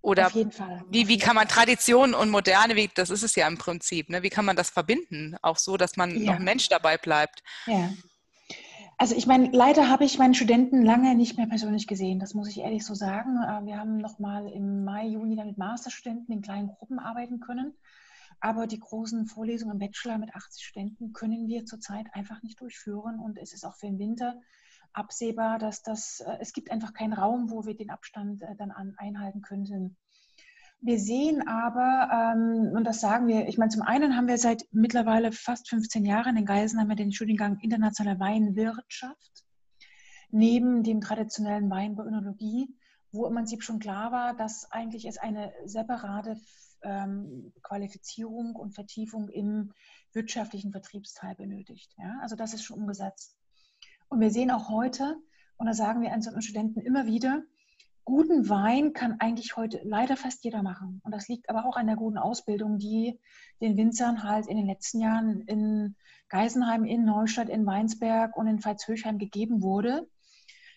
oder 0.00 0.26
Auf 0.26 0.34
jeden 0.34 0.52
Fall. 0.52 0.84
Wie, 0.90 1.08
wie 1.08 1.18
kann 1.18 1.34
man 1.34 1.48
Tradition 1.48 2.14
und 2.14 2.30
Moderne, 2.30 2.76
wie, 2.76 2.88
das 2.94 3.10
ist 3.10 3.22
es 3.22 3.34
ja 3.34 3.48
im 3.48 3.58
Prinzip, 3.58 4.08
ne? 4.10 4.22
wie 4.22 4.30
kann 4.30 4.44
man 4.44 4.56
das 4.56 4.70
verbinden? 4.70 5.36
Auch 5.42 5.58
so, 5.58 5.76
dass 5.76 5.96
man 5.96 6.10
ja. 6.16 6.32
noch 6.32 6.38
ein 6.38 6.44
Mensch 6.44 6.68
dabei 6.68 6.98
bleibt. 6.98 7.42
Ja. 7.66 7.90
Also 9.00 9.14
ich 9.14 9.28
meine, 9.28 9.48
leider 9.52 9.88
habe 9.88 10.04
ich 10.04 10.18
meinen 10.18 10.34
Studenten 10.34 10.82
lange 10.82 11.14
nicht 11.14 11.36
mehr 11.36 11.46
persönlich 11.46 11.86
gesehen, 11.86 12.18
das 12.18 12.34
muss 12.34 12.48
ich 12.48 12.58
ehrlich 12.58 12.84
so 12.84 12.94
sagen. 12.94 13.36
Äh, 13.36 13.64
wir 13.64 13.78
haben 13.78 13.98
noch 13.98 14.18
mal 14.18 14.48
im 14.48 14.84
Mai, 14.84 15.06
Juni 15.06 15.36
dann 15.36 15.46
mit 15.46 15.56
Masterstudenten 15.56 16.34
in 16.34 16.42
kleinen 16.42 16.66
Gruppen 16.66 16.98
arbeiten 16.98 17.38
können. 17.38 17.74
Aber 18.40 18.66
die 18.66 18.80
großen 18.80 19.26
Vorlesungen 19.26 19.74
im 19.74 19.78
Bachelor 19.78 20.18
mit 20.18 20.34
80 20.34 20.64
Studenten 20.64 21.12
können 21.12 21.46
wir 21.46 21.64
zurzeit 21.64 22.06
einfach 22.12 22.42
nicht 22.42 22.60
durchführen. 22.60 23.20
Und 23.20 23.38
es 23.38 23.52
ist 23.52 23.64
auch 23.64 23.76
für 23.76 23.86
den 23.86 24.00
Winter 24.00 24.40
absehbar, 24.92 25.60
dass 25.60 25.82
das, 25.82 26.18
äh, 26.18 26.38
es 26.40 26.52
gibt 26.52 26.72
einfach 26.72 26.92
keinen 26.92 27.12
Raum, 27.12 27.50
wo 27.50 27.66
wir 27.66 27.76
den 27.76 27.90
Abstand 27.90 28.42
äh, 28.42 28.56
dann 28.56 28.72
einhalten 28.72 29.42
könnten. 29.42 29.96
Wir 30.80 30.98
sehen 30.98 31.46
aber, 31.48 32.08
ähm, 32.12 32.72
und 32.76 32.84
das 32.84 33.00
sagen 33.00 33.26
wir, 33.26 33.48
ich 33.48 33.58
meine, 33.58 33.70
zum 33.70 33.82
einen 33.82 34.16
haben 34.16 34.28
wir 34.28 34.38
seit 34.38 34.64
mittlerweile 34.70 35.32
fast 35.32 35.68
15 35.68 36.04
Jahren 36.04 36.36
in 36.36 36.44
Geisen 36.44 36.78
haben 36.78 36.88
wir 36.88 36.96
den 36.96 37.12
Studiengang 37.12 37.58
Internationale 37.60 38.20
Weinwirtschaft 38.20 39.44
neben 40.30 40.82
dem 40.82 41.00
traditionellen 41.00 41.70
Weinbau 41.70 42.04
wo 43.10 43.26
im 43.26 43.34
Prinzip 43.34 43.62
schon 43.62 43.78
klar 43.78 44.12
war, 44.12 44.36
dass 44.36 44.70
eigentlich 44.70 45.06
es 45.06 45.16
eine 45.16 45.52
separate 45.64 46.38
ähm, 46.82 47.52
Qualifizierung 47.62 48.54
und 48.54 48.74
Vertiefung 48.74 49.28
im 49.30 49.72
wirtschaftlichen 50.12 50.72
Vertriebsteil 50.72 51.34
benötigt. 51.34 51.94
Ja? 51.96 52.18
Also 52.20 52.36
das 52.36 52.52
ist 52.52 52.64
schon 52.64 52.78
umgesetzt. 52.78 53.36
Und 54.08 54.20
wir 54.20 54.30
sehen 54.30 54.50
auch 54.50 54.68
heute, 54.68 55.16
und 55.56 55.66
da 55.66 55.74
sagen 55.74 56.02
wir 56.02 56.12
unseren 56.12 56.42
Studenten 56.42 56.80
immer 56.80 57.06
wieder, 57.06 57.42
guten 58.08 58.48
Wein 58.48 58.94
kann 58.94 59.20
eigentlich 59.20 59.54
heute 59.54 59.82
leider 59.84 60.16
fast 60.16 60.42
jeder 60.42 60.62
machen. 60.62 61.02
Und 61.04 61.12
das 61.12 61.28
liegt 61.28 61.50
aber 61.50 61.66
auch 61.66 61.76
an 61.76 61.86
der 61.86 61.96
guten 61.96 62.16
Ausbildung, 62.16 62.78
die 62.78 63.20
den 63.60 63.76
Winzern 63.76 64.22
halt 64.22 64.46
in 64.46 64.56
den 64.56 64.66
letzten 64.66 65.00
Jahren 65.00 65.42
in 65.42 65.94
Geisenheim, 66.30 66.86
in 66.86 67.04
Neustadt, 67.04 67.50
in 67.50 67.66
Weinsberg 67.66 68.34
und 68.34 68.46
in 68.46 68.64
Veitshöchheim 68.64 69.18
gegeben 69.18 69.60
wurde. 69.60 70.08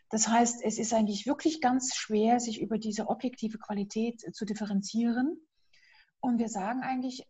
Das 0.10 0.28
heißt, 0.28 0.62
es 0.62 0.78
ist 0.78 0.94
eigentlich 0.94 1.26
wirklich 1.26 1.62
ganz 1.62 1.96
schwer, 1.96 2.42
sich 2.42 2.60
über 2.60 2.78
diese 2.78 3.08
objektive 3.08 3.60
Qualität 3.60 4.20
zu 4.36 4.44
differenzieren. 4.44 5.40
Und 6.20 6.38
wir 6.38 6.50
sagen 6.50 6.82
eigentlich, 6.82 7.26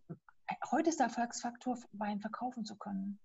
heute 0.72 0.90
ist 0.90 1.00
der 1.00 1.08
Erfolgsfaktor, 1.08 1.78
Wein 1.92 2.22
verkaufen 2.22 2.66
zu 2.66 2.76
können. 2.76 3.20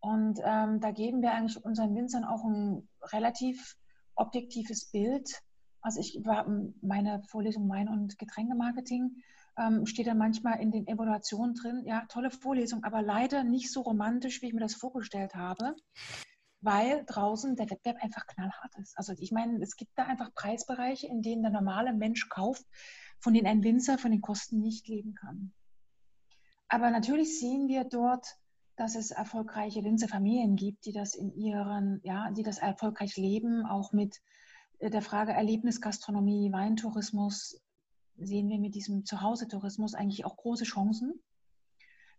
Und 0.00 0.40
ähm, 0.42 0.80
da 0.80 0.92
geben 0.92 1.20
wir 1.20 1.32
eigentlich 1.32 1.62
unseren 1.62 1.94
Winzern 1.94 2.24
auch 2.24 2.42
ein 2.42 2.88
relativ 3.12 3.76
objektives 4.14 4.90
Bild. 4.90 5.42
Also 5.82 6.00
ich 6.00 6.20
war 6.24 6.46
meine 6.82 7.22
Vorlesung 7.28 7.68
Wein- 7.68 7.88
und 7.88 8.18
Getränkemarketing 8.18 9.16
ähm, 9.58 9.86
steht 9.86 10.06
dann 10.06 10.18
manchmal 10.18 10.60
in 10.60 10.70
den 10.70 10.86
Evaluationen 10.86 11.54
drin, 11.54 11.82
ja, 11.84 12.06
tolle 12.06 12.30
Vorlesung, 12.30 12.84
aber 12.84 13.02
leider 13.02 13.44
nicht 13.44 13.72
so 13.72 13.80
romantisch, 13.82 14.42
wie 14.42 14.46
ich 14.46 14.52
mir 14.52 14.60
das 14.60 14.74
vorgestellt 14.74 15.34
habe, 15.34 15.74
weil 16.60 17.04
draußen 17.06 17.56
der 17.56 17.70
Wettbewerb 17.70 18.02
einfach 18.02 18.26
knallhart 18.26 18.76
ist. 18.80 18.96
Also 18.96 19.14
ich 19.18 19.32
meine, 19.32 19.62
es 19.62 19.76
gibt 19.76 19.92
da 19.96 20.04
einfach 20.04 20.34
Preisbereiche, 20.34 21.06
in 21.06 21.22
denen 21.22 21.42
der 21.42 21.50
normale 21.50 21.92
Mensch 21.92 22.28
kauft, 22.28 22.64
von 23.18 23.34
denen 23.34 23.46
ein 23.46 23.64
Winzer 23.64 23.98
von 23.98 24.10
den 24.10 24.20
Kosten 24.20 24.60
nicht 24.60 24.88
leben 24.88 25.14
kann. 25.14 25.52
Aber 26.68 26.90
natürlich 26.90 27.38
sehen 27.38 27.68
wir 27.68 27.84
dort, 27.84 28.38
dass 28.76 28.94
es 28.94 29.10
erfolgreiche 29.10 29.84
Winzerfamilien 29.84 30.56
gibt, 30.56 30.86
die 30.86 30.92
das 30.92 31.14
in 31.14 31.34
ihren, 31.34 32.00
ja, 32.02 32.30
die 32.30 32.42
das 32.42 32.58
erfolgreich 32.58 33.16
leben, 33.16 33.66
auch 33.66 33.92
mit 33.92 34.20
der 34.80 35.02
Frage 35.02 35.32
Erlebnisgastronomie, 35.32 36.52
Weintourismus, 36.52 37.60
sehen 38.16 38.48
wir 38.48 38.58
mit 38.58 38.74
diesem 38.74 39.04
Zuhause-Tourismus 39.04 39.94
eigentlich 39.94 40.24
auch 40.24 40.36
große 40.36 40.64
Chancen. 40.64 41.22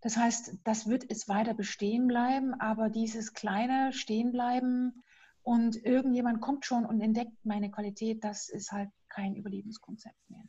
Das 0.02 0.18
heißt, 0.18 0.54
das 0.64 0.88
wird 0.88 1.06
es 1.10 1.28
weiter 1.28 1.54
bestehen 1.54 2.08
bleiben, 2.08 2.54
aber 2.60 2.90
dieses 2.90 3.34
kleine 3.34 3.94
Stehenbleiben 3.94 5.04
und 5.44 5.76
irgendjemand 5.76 6.42
kommt 6.42 6.66
schon 6.66 6.86
und 6.86 7.02
entdeckt 7.02 7.34
meine 7.44 7.70
Qualität, 7.70 8.24
das 8.24 8.50
ist 8.50 8.72
halt 8.72 8.90
kein 9.10 9.36
Überlebenskonzept 9.36 10.30
mehr. 10.30 10.44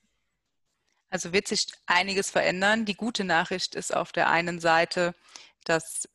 Also 1.11 1.33
wird 1.35 1.49
sich 1.49 1.67
einiges 1.87 2.31
verändern. 2.31 2.87
Die 2.87 2.95
gute 2.95 3.25
Nachricht 3.25 3.75
ist 3.75 3.95
auf 3.95 4.13
der 4.13 4.31
einen 4.31 4.61
Seite, 4.61 5.15
dass 5.65 6.09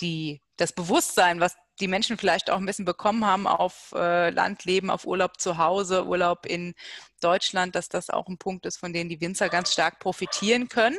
die, 0.00 0.40
das 0.56 0.72
Bewusstsein, 0.72 1.40
was 1.40 1.56
die 1.80 1.88
Menschen 1.88 2.18
vielleicht 2.18 2.50
auch 2.50 2.58
ein 2.58 2.66
bisschen 2.66 2.84
bekommen 2.84 3.24
haben 3.26 3.46
auf 3.46 3.92
äh, 3.96 4.30
Landleben, 4.30 4.90
auf 4.90 5.06
Urlaub 5.06 5.40
zu 5.40 5.58
Hause, 5.58 6.06
Urlaub 6.06 6.46
in 6.46 6.74
Deutschland, 7.20 7.74
dass 7.74 7.88
das 7.88 8.10
auch 8.10 8.28
ein 8.28 8.38
Punkt 8.38 8.66
ist, 8.66 8.78
von 8.78 8.92
dem 8.92 9.08
die 9.08 9.20
Winzer 9.20 9.48
ganz 9.48 9.72
stark 9.72 9.98
profitieren 9.98 10.68
können. 10.68 10.98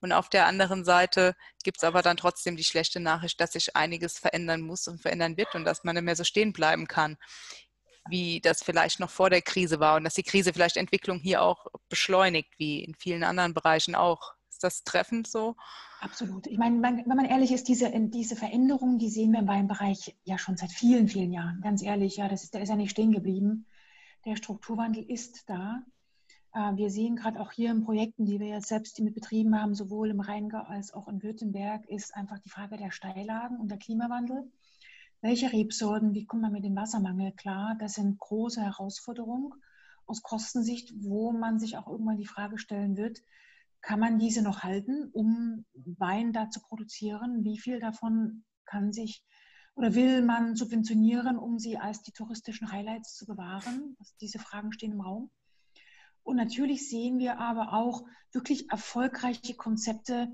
Und 0.00 0.12
auf 0.12 0.28
der 0.28 0.46
anderen 0.46 0.84
Seite 0.84 1.34
gibt 1.64 1.78
es 1.78 1.84
aber 1.84 2.02
dann 2.02 2.16
trotzdem 2.16 2.56
die 2.56 2.64
schlechte 2.64 3.00
Nachricht, 3.00 3.40
dass 3.40 3.52
sich 3.52 3.76
einiges 3.76 4.18
verändern 4.18 4.62
muss 4.62 4.88
und 4.88 5.00
verändern 5.00 5.36
wird 5.36 5.54
und 5.54 5.64
dass 5.64 5.84
man 5.84 5.94
nicht 5.94 6.04
mehr 6.04 6.16
so 6.16 6.24
stehen 6.24 6.52
bleiben 6.52 6.86
kann, 6.88 7.16
wie 8.08 8.40
das 8.40 8.62
vielleicht 8.62 9.00
noch 9.00 9.10
vor 9.10 9.30
der 9.30 9.42
Krise 9.42 9.80
war 9.80 9.96
und 9.96 10.04
dass 10.04 10.14
die 10.14 10.22
Krise 10.22 10.52
vielleicht 10.52 10.76
Entwicklung 10.76 11.18
hier 11.18 11.42
auch 11.42 11.66
beschleunigt, 11.88 12.50
wie 12.58 12.82
in 12.82 12.94
vielen 12.94 13.24
anderen 13.24 13.54
Bereichen 13.54 13.94
auch. 13.94 14.34
Ist 14.50 14.64
das 14.64 14.84
treffend 14.84 15.28
so? 15.28 15.56
Absolut. 16.02 16.48
Ich 16.48 16.58
meine, 16.58 16.82
wenn 16.82 17.16
man 17.16 17.26
ehrlich 17.26 17.52
ist, 17.52 17.68
diese, 17.68 17.88
diese 18.08 18.34
Veränderungen, 18.34 18.98
die 18.98 19.08
sehen 19.08 19.30
wir 19.30 19.38
im 19.38 19.46
Weinbereich 19.46 20.16
ja 20.24 20.36
schon 20.36 20.56
seit 20.56 20.72
vielen, 20.72 21.06
vielen 21.06 21.30
Jahren. 21.30 21.60
Ganz 21.60 21.80
ehrlich, 21.80 22.16
ja, 22.16 22.26
das 22.26 22.42
ist, 22.42 22.54
der 22.54 22.62
ist 22.62 22.70
ja 22.70 22.74
nicht 22.74 22.90
stehen 22.90 23.12
geblieben. 23.12 23.66
Der 24.24 24.34
Strukturwandel 24.34 25.08
ist 25.08 25.48
da. 25.48 25.84
Äh, 26.54 26.74
wir 26.74 26.90
sehen 26.90 27.14
gerade 27.14 27.40
auch 27.40 27.52
hier 27.52 27.70
in 27.70 27.84
Projekten, 27.84 28.26
die 28.26 28.40
wir 28.40 28.48
jetzt 28.48 28.66
selbst 28.66 28.98
mit 28.98 29.14
betrieben 29.14 29.56
haben, 29.56 29.76
sowohl 29.76 30.10
im 30.10 30.18
Rheingau 30.18 30.62
als 30.62 30.92
auch 30.92 31.06
in 31.06 31.22
Württemberg, 31.22 31.88
ist 31.88 32.16
einfach 32.16 32.40
die 32.40 32.50
Frage 32.50 32.76
der 32.76 32.90
Steillagen 32.90 33.60
und 33.60 33.70
der 33.70 33.78
Klimawandel. 33.78 34.50
Welche 35.20 35.52
Rebsorten, 35.52 36.14
wie 36.14 36.24
kommt 36.24 36.42
man 36.42 36.50
mit 36.50 36.64
dem 36.64 36.74
Wassermangel 36.74 37.30
klar? 37.30 37.76
Das 37.78 37.92
sind 37.92 38.18
große 38.18 38.60
Herausforderungen 38.60 39.52
aus 40.06 40.20
Kostensicht, 40.20 40.92
wo 40.96 41.30
man 41.30 41.60
sich 41.60 41.76
auch 41.76 41.86
irgendwann 41.86 42.16
die 42.16 42.26
Frage 42.26 42.58
stellen 42.58 42.96
wird, 42.96 43.22
kann 43.82 44.00
man 44.00 44.18
diese 44.18 44.42
noch 44.42 44.62
halten, 44.62 45.10
um 45.12 45.64
Wein 45.74 46.32
da 46.32 46.48
zu 46.48 46.60
produzieren? 46.60 47.44
Wie 47.44 47.58
viel 47.58 47.80
davon 47.80 48.44
kann 48.64 48.92
sich 48.92 49.22
oder 49.74 49.94
will 49.94 50.22
man 50.22 50.54
subventionieren, 50.54 51.38
um 51.38 51.58
sie 51.58 51.78
als 51.78 52.02
die 52.02 52.12
touristischen 52.12 52.70
Highlights 52.70 53.14
zu 53.14 53.26
bewahren? 53.26 53.96
Also 53.98 54.14
diese 54.20 54.38
Fragen 54.38 54.72
stehen 54.72 54.92
im 54.92 55.00
Raum. 55.00 55.30
Und 56.22 56.36
natürlich 56.36 56.88
sehen 56.88 57.18
wir 57.18 57.38
aber 57.38 57.72
auch 57.72 58.04
wirklich 58.32 58.70
erfolgreiche 58.70 59.54
Konzepte, 59.54 60.30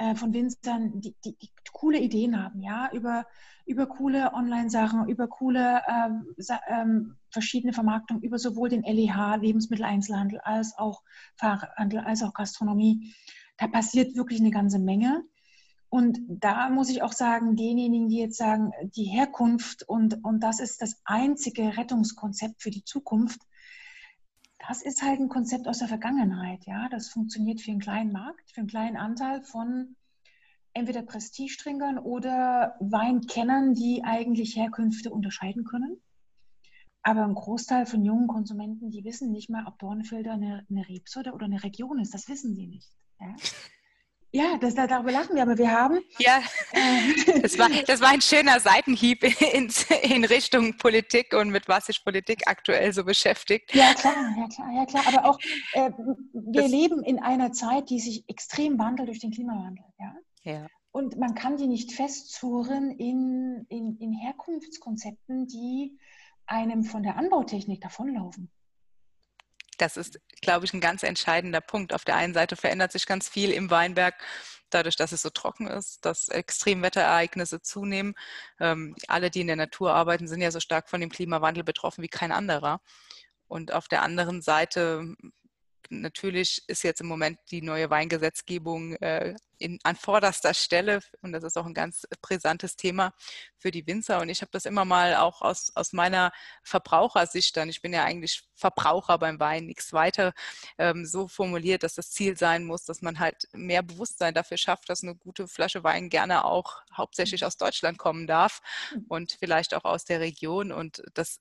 äh, 0.00 0.14
von 0.14 0.32
Winzern, 0.32 1.00
die, 1.00 1.14
die, 1.24 1.36
die, 1.36 1.50
coole 1.72 1.98
Ideen 1.98 2.42
haben, 2.42 2.62
ja, 2.62 2.90
über, 2.92 3.26
über 3.64 3.86
coole 3.86 4.34
Online-Sachen, 4.34 5.08
über 5.08 5.28
coole 5.28 5.82
ähm, 5.88 6.26
ähm, 6.68 7.16
verschiedene 7.30 7.72
Vermarktungen, 7.72 8.22
über 8.22 8.38
sowohl 8.38 8.68
den 8.68 8.82
LEH, 8.82 9.36
Lebensmitteleinzelhandel, 9.36 10.40
als 10.40 10.76
auch 10.76 11.02
Fahrhandel, 11.36 12.00
als 12.00 12.22
auch 12.22 12.34
Gastronomie. 12.34 13.14
Da 13.56 13.66
passiert 13.66 14.14
wirklich 14.14 14.40
eine 14.40 14.50
ganze 14.50 14.78
Menge. 14.78 15.22
Und 15.88 16.18
da 16.28 16.68
muss 16.68 16.90
ich 16.90 17.02
auch 17.02 17.12
sagen, 17.12 17.56
denjenigen, 17.56 18.08
die 18.08 18.18
jetzt 18.18 18.36
sagen, 18.36 18.72
die 18.94 19.04
Herkunft 19.04 19.82
und, 19.88 20.22
und 20.24 20.40
das 20.40 20.60
ist 20.60 20.82
das 20.82 21.00
einzige 21.04 21.76
Rettungskonzept 21.76 22.62
für 22.62 22.70
die 22.70 22.84
Zukunft, 22.84 23.40
das 24.70 24.82
ist 24.82 25.02
halt 25.02 25.18
ein 25.18 25.28
Konzept 25.28 25.66
aus 25.66 25.78
der 25.78 25.88
Vergangenheit. 25.88 26.64
Ja, 26.64 26.88
das 26.90 27.08
funktioniert 27.08 27.60
für 27.60 27.72
einen 27.72 27.80
kleinen 27.80 28.12
Markt, 28.12 28.52
für 28.52 28.60
einen 28.60 28.68
kleinen 28.68 28.96
Anteil 28.96 29.42
von 29.42 29.96
entweder 30.74 31.02
Prestigetrinkern 31.02 31.98
oder 31.98 32.76
Weinkennern, 32.78 33.74
die 33.74 34.04
eigentlich 34.04 34.54
Herkünfte 34.54 35.10
unterscheiden 35.10 35.64
können. 35.64 36.00
Aber 37.02 37.24
ein 37.24 37.34
Großteil 37.34 37.84
von 37.84 38.04
jungen 38.04 38.28
Konsumenten, 38.28 38.90
die 38.90 39.02
wissen 39.02 39.32
nicht 39.32 39.50
mal, 39.50 39.66
ob 39.66 39.76
Dornfelder 39.80 40.34
eine, 40.34 40.64
eine 40.70 40.88
Rebsorte 40.88 41.32
oder 41.32 41.46
eine 41.46 41.64
Region 41.64 41.98
ist. 41.98 42.14
Das 42.14 42.28
wissen 42.28 42.54
sie 42.54 42.68
nicht. 42.68 42.92
Ja? 43.18 43.34
Ja, 44.32 44.58
das, 44.58 44.74
darüber 44.74 45.10
lachen 45.10 45.34
wir, 45.34 45.42
aber 45.42 45.58
wir 45.58 45.72
haben. 45.72 45.98
Ja, 46.18 46.40
äh, 46.72 47.40
das 47.42 47.58
war, 47.58 47.68
das 47.86 48.00
war 48.00 48.10
ein 48.10 48.20
schöner 48.20 48.60
Seitenhieb 48.60 49.24
in, 49.54 49.68
in 50.02 50.24
Richtung 50.24 50.76
Politik 50.76 51.34
und 51.34 51.50
mit 51.50 51.66
was 51.66 51.86
sich 51.86 52.04
Politik 52.04 52.42
aktuell 52.46 52.92
so 52.92 53.04
beschäftigt. 53.04 53.74
Ja, 53.74 53.92
klar, 53.94 54.14
ja, 54.38 54.48
klar, 54.48 54.72
ja, 54.72 54.86
klar. 54.86 55.04
Aber 55.08 55.28
auch, 55.28 55.38
äh, 55.72 55.90
wir 56.32 56.62
das, 56.62 56.70
leben 56.70 57.02
in 57.02 57.18
einer 57.18 57.52
Zeit, 57.52 57.90
die 57.90 57.98
sich 57.98 58.24
extrem 58.28 58.78
wandelt 58.78 59.08
durch 59.08 59.20
den 59.20 59.32
Klimawandel. 59.32 59.84
Ja? 59.98 60.14
ja. 60.44 60.66
Und 60.92 61.16
man 61.18 61.34
kann 61.34 61.56
die 61.56 61.66
nicht 61.66 61.92
festzurren 61.92 62.92
in, 62.92 63.66
in, 63.68 63.96
in 63.98 64.12
Herkunftskonzepten, 64.12 65.48
die 65.48 65.98
einem 66.46 66.84
von 66.84 67.02
der 67.02 67.16
Anbautechnik 67.16 67.80
davonlaufen. 67.80 68.50
Das 69.80 69.96
ist, 69.96 70.20
glaube 70.42 70.66
ich, 70.66 70.74
ein 70.74 70.80
ganz 70.80 71.02
entscheidender 71.02 71.62
Punkt. 71.62 71.94
Auf 71.94 72.04
der 72.04 72.16
einen 72.16 72.34
Seite 72.34 72.54
verändert 72.56 72.92
sich 72.92 73.06
ganz 73.06 73.28
viel 73.28 73.50
im 73.50 73.70
Weinberg, 73.70 74.14
dadurch, 74.68 74.96
dass 74.96 75.12
es 75.12 75.22
so 75.22 75.30
trocken 75.30 75.68
ist, 75.68 76.04
dass 76.04 76.28
Extremwetterereignisse 76.28 77.62
zunehmen. 77.62 78.14
Ähm, 78.60 78.94
alle, 79.08 79.30
die 79.30 79.40
in 79.40 79.46
der 79.46 79.56
Natur 79.56 79.94
arbeiten, 79.94 80.28
sind 80.28 80.42
ja 80.42 80.50
so 80.50 80.60
stark 80.60 80.90
von 80.90 81.00
dem 81.00 81.10
Klimawandel 81.10 81.64
betroffen 81.64 82.02
wie 82.02 82.08
kein 82.08 82.30
anderer. 82.30 82.80
Und 83.48 83.72
auf 83.72 83.88
der 83.88 84.02
anderen 84.02 84.42
Seite 84.42 85.14
natürlich 85.90 86.62
ist 86.68 86.84
jetzt 86.84 87.00
im 87.00 87.08
Moment 87.08 87.38
die 87.50 87.62
neue 87.62 87.90
Weingesetzgebung 87.90 88.94
äh, 88.96 89.34
in, 89.58 89.78
an 89.82 89.96
vorderster 89.96 90.54
Stelle 90.54 91.00
und 91.20 91.32
das 91.32 91.44
ist 91.44 91.58
auch 91.58 91.66
ein 91.66 91.74
ganz 91.74 92.06
brisantes 92.22 92.76
Thema 92.76 93.12
für 93.58 93.70
die 93.70 93.86
Winzer. 93.86 94.20
Und 94.20 94.30
ich 94.30 94.40
habe 94.40 94.50
das 94.52 94.64
immer 94.64 94.84
mal 94.84 95.16
auch 95.16 95.42
aus, 95.42 95.70
aus 95.74 95.92
meiner 95.92 96.32
Verbrauchersicht 96.62 97.56
dann, 97.56 97.68
ich 97.68 97.82
bin 97.82 97.92
ja 97.92 98.04
eigentlich 98.04 98.42
Verbraucher 98.54 99.18
beim 99.18 99.38
Wein, 99.38 99.66
nichts 99.66 99.92
weiter, 99.92 100.32
ähm, 100.78 101.04
so 101.04 101.28
formuliert, 101.28 101.82
dass 101.82 101.94
das 101.94 102.10
Ziel 102.10 102.36
sein 102.36 102.64
muss, 102.64 102.84
dass 102.84 103.02
man 103.02 103.18
halt 103.18 103.48
mehr 103.52 103.82
Bewusstsein 103.82 104.32
dafür 104.32 104.56
schafft, 104.56 104.88
dass 104.88 105.02
eine 105.02 105.14
gute 105.14 105.46
Flasche 105.46 105.84
Wein 105.84 106.08
gerne 106.08 106.44
auch 106.44 106.82
hauptsächlich 106.96 107.44
aus 107.44 107.56
Deutschland 107.56 107.98
kommen 107.98 108.26
darf 108.26 108.62
mhm. 108.94 109.04
und 109.08 109.36
vielleicht 109.38 109.74
auch 109.74 109.84
aus 109.84 110.04
der 110.04 110.20
Region 110.20 110.72
und 110.72 111.02
das 111.14 111.40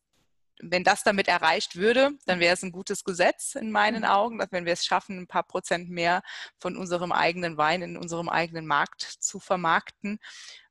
wenn 0.61 0.83
das 0.83 1.03
damit 1.03 1.27
erreicht 1.27 1.75
würde, 1.75 2.11
dann 2.25 2.39
wäre 2.39 2.53
es 2.53 2.63
ein 2.63 2.71
gutes 2.71 3.03
Gesetz 3.03 3.55
in 3.55 3.71
meinen 3.71 4.03
mhm. 4.03 4.09
Augen, 4.09 4.37
dass 4.37 4.51
wenn 4.51 4.65
wir 4.65 4.73
es 4.73 4.85
schaffen, 4.85 5.19
ein 5.19 5.27
paar 5.27 5.43
Prozent 5.43 5.89
mehr 5.89 6.21
von 6.59 6.77
unserem 6.77 7.11
eigenen 7.11 7.57
Wein 7.57 7.81
in 7.81 7.97
unserem 7.97 8.29
eigenen 8.29 8.65
Markt 8.65 9.01
zu 9.01 9.39
vermarkten 9.39 10.19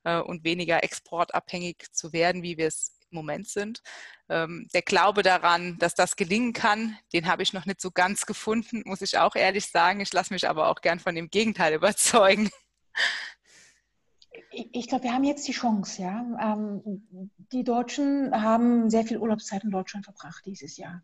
äh, 0.05 0.19
und 0.19 0.45
weniger 0.45 0.83
exportabhängig 0.83 1.87
zu 1.93 2.13
werden, 2.13 2.43
wie 2.43 2.57
wir 2.57 2.69
es 2.69 2.99
im 3.11 3.17
Moment 3.17 3.49
sind. 3.49 3.83
Ähm, 4.29 4.69
der 4.75 4.83
Glaube 4.83 5.23
daran, 5.23 5.79
dass 5.79 5.95
das 5.95 6.17
gelingen 6.17 6.53
kann, 6.53 6.99
den 7.13 7.27
habe 7.27 7.43
ich 7.43 7.53
noch 7.53 7.65
nicht 7.65 7.81
so 7.81 7.91
ganz 7.91 8.27
gefunden, 8.27 8.83
muss 8.85 9.01
ich 9.01 9.17
auch 9.17 9.35
ehrlich 9.35 9.67
sagen. 9.67 10.01
Ich 10.01 10.13
lasse 10.13 10.33
mich 10.35 10.49
aber 10.49 10.69
auch 10.69 10.83
gern 10.83 11.01
von 11.01 11.15
dem 11.15 11.31
Gegenteil 11.31 11.73
überzeugen 11.75 12.51
ich 14.51 14.89
glaube, 14.89 15.05
wir 15.05 15.15
haben 15.15 15.25
jetzt 15.25 15.47
die 15.49 15.53
Chance, 15.53 16.03
ja. 16.03 16.55
Ähm, 16.55 17.03
die 17.53 17.65
Deutschen 17.65 18.33
haben 18.33 18.91
sehr 18.91 19.05
viel 19.05 19.19
Urlaubszeit 19.19 19.65
in 19.65 19.71
Deutschland 19.71 20.05
verbracht 20.05 20.45
dieses 20.47 20.77
Jahr. 20.77 21.03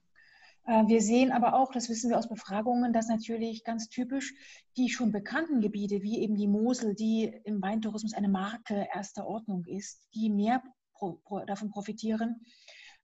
Äh, 0.67 0.87
wir 0.87 1.01
sehen 1.01 1.33
aber 1.33 1.55
auch, 1.55 1.73
das 1.73 1.89
wissen 1.89 2.11
wir 2.11 2.19
aus 2.19 2.29
Befragungen, 2.29 2.93
dass 2.93 3.09
natürlich 3.09 3.65
ganz 3.65 3.89
typisch 3.89 4.35
die 4.77 4.89
schon 4.89 5.13
bekannten 5.13 5.61
Gebiete, 5.61 6.03
wie 6.03 6.21
eben 6.21 6.37
die 6.37 6.49
Mosel, 6.49 6.95
die 6.95 7.25
im 7.45 7.63
Weintourismus 7.63 8.15
eine 8.15 8.29
Marke 8.29 8.87
erster 8.95 9.27
Ordnung 9.27 9.65
ist, 9.67 10.09
die 10.15 10.31
mehr 10.31 10.63
pro, 10.95 11.21
pro, 11.25 11.41
davon 11.45 11.71
profitieren, 11.71 12.41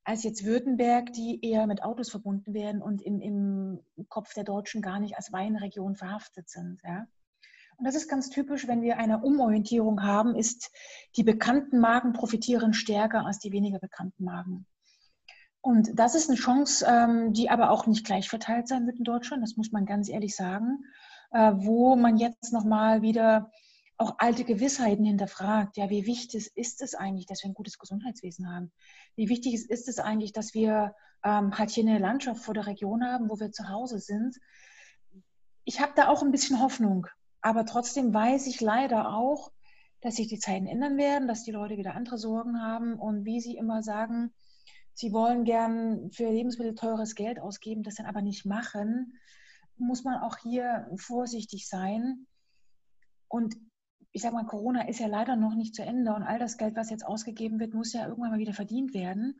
als 0.03 0.23
jetzt 0.23 0.43
Württemberg, 0.43 1.13
die 1.13 1.39
eher 1.45 1.67
mit 1.67 1.83
Autos 1.83 2.09
verbunden 2.09 2.53
werden 2.53 2.81
und 2.81 3.01
im, 3.01 3.21
im 3.21 3.79
Kopf 4.09 4.33
der 4.33 4.43
Deutschen 4.43 4.81
gar 4.81 4.99
nicht 4.99 5.15
als 5.15 5.31
Weinregion 5.31 5.95
verhaftet 5.95 6.49
sind. 6.49 6.81
Ja? 6.83 7.07
Und 7.81 7.87
das 7.87 7.95
ist 7.95 8.07
ganz 8.07 8.29
typisch, 8.29 8.67
wenn 8.67 8.83
wir 8.83 8.99
eine 8.99 9.23
Umorientierung 9.23 10.03
haben, 10.03 10.35
ist 10.35 10.69
die 11.15 11.23
bekannten 11.23 11.79
Marken 11.79 12.13
profitieren 12.13 12.75
stärker 12.75 13.25
als 13.25 13.39
die 13.39 13.51
weniger 13.51 13.79
bekannten 13.79 14.23
Marken. 14.23 14.67
Und 15.61 15.89
das 15.97 16.13
ist 16.13 16.29
eine 16.29 16.37
Chance, 16.37 16.85
ähm, 16.87 17.33
die 17.33 17.49
aber 17.49 17.71
auch 17.71 17.87
nicht 17.87 18.05
gleich 18.05 18.29
verteilt 18.29 18.67
sein 18.67 18.85
wird 18.85 18.99
in 18.99 19.03
Deutschland, 19.03 19.41
das 19.41 19.57
muss 19.57 19.71
man 19.71 19.87
ganz 19.87 20.09
ehrlich 20.09 20.35
sagen, 20.35 20.85
äh, 21.31 21.53
wo 21.55 21.95
man 21.95 22.17
jetzt 22.17 22.53
nochmal 22.53 23.01
wieder 23.01 23.49
auch 23.97 24.13
alte 24.19 24.43
Gewissheiten 24.43 25.03
hinterfragt. 25.03 25.75
Ja, 25.75 25.89
wie 25.89 26.05
wichtig 26.05 26.51
ist 26.53 26.83
es 26.83 26.93
eigentlich, 26.93 27.25
dass 27.25 27.41
wir 27.41 27.49
ein 27.49 27.55
gutes 27.55 27.79
Gesundheitswesen 27.79 28.47
haben? 28.47 28.71
Wie 29.15 29.27
wichtig 29.27 29.55
ist 29.55 29.87
es 29.87 29.97
eigentlich, 29.97 30.33
dass 30.33 30.53
wir 30.53 30.93
ähm, 31.23 31.57
halt 31.57 31.71
hier 31.71 31.83
eine 31.83 31.97
Landschaft 31.97 32.43
vor 32.43 32.53
der 32.53 32.67
Region 32.67 33.03
haben, 33.03 33.27
wo 33.27 33.39
wir 33.39 33.51
zu 33.51 33.69
Hause 33.69 33.97
sind? 33.97 34.37
Ich 35.63 35.81
habe 35.81 35.93
da 35.95 36.09
auch 36.09 36.21
ein 36.21 36.31
bisschen 36.31 36.61
Hoffnung, 36.61 37.07
aber 37.41 37.65
trotzdem 37.65 38.13
weiß 38.13 38.47
ich 38.47 38.61
leider 38.61 39.13
auch, 39.13 39.51
dass 40.01 40.15
sich 40.15 40.27
die 40.27 40.39
Zeiten 40.39 40.67
ändern 40.67 40.97
werden, 40.97 41.27
dass 41.27 41.43
die 41.43 41.51
Leute 41.51 41.77
wieder 41.77 41.95
andere 41.95 42.17
Sorgen 42.17 42.61
haben 42.61 42.95
und 42.95 43.25
wie 43.25 43.39
sie 43.39 43.55
immer 43.55 43.83
sagen, 43.83 44.33
sie 44.93 45.11
wollen 45.11 45.43
gern 45.43 46.11
für 46.11 46.29
Lebensmittel 46.29 46.75
teures 46.75 47.15
Geld 47.15 47.39
ausgeben, 47.39 47.83
das 47.83 47.95
dann 47.95 48.07
aber 48.07 48.21
nicht 48.21 48.45
machen, 48.45 49.19
muss 49.77 50.03
man 50.03 50.21
auch 50.21 50.37
hier 50.37 50.89
vorsichtig 50.95 51.67
sein. 51.67 52.27
Und 53.27 53.55
ich 54.11 54.21
sage 54.21 54.35
mal, 54.35 54.45
Corona 54.45 54.87
ist 54.87 54.99
ja 54.99 55.07
leider 55.07 55.35
noch 55.35 55.55
nicht 55.55 55.75
zu 55.75 55.83
Ende 55.83 56.13
und 56.13 56.23
all 56.23 56.39
das 56.39 56.57
Geld, 56.57 56.75
was 56.75 56.89
jetzt 56.89 57.05
ausgegeben 57.05 57.59
wird, 57.59 57.73
muss 57.73 57.93
ja 57.93 58.07
irgendwann 58.07 58.31
mal 58.31 58.39
wieder 58.39 58.53
verdient 58.53 58.93
werden. 58.93 59.39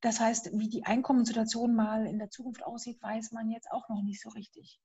Das 0.00 0.20
heißt, 0.20 0.50
wie 0.58 0.68
die 0.68 0.84
Einkommenssituation 0.84 1.74
mal 1.74 2.06
in 2.06 2.18
der 2.18 2.30
Zukunft 2.30 2.64
aussieht, 2.64 3.02
weiß 3.02 3.32
man 3.32 3.50
jetzt 3.50 3.70
auch 3.70 3.88
noch 3.88 4.02
nicht 4.02 4.20
so 4.20 4.28
richtig. 4.30 4.80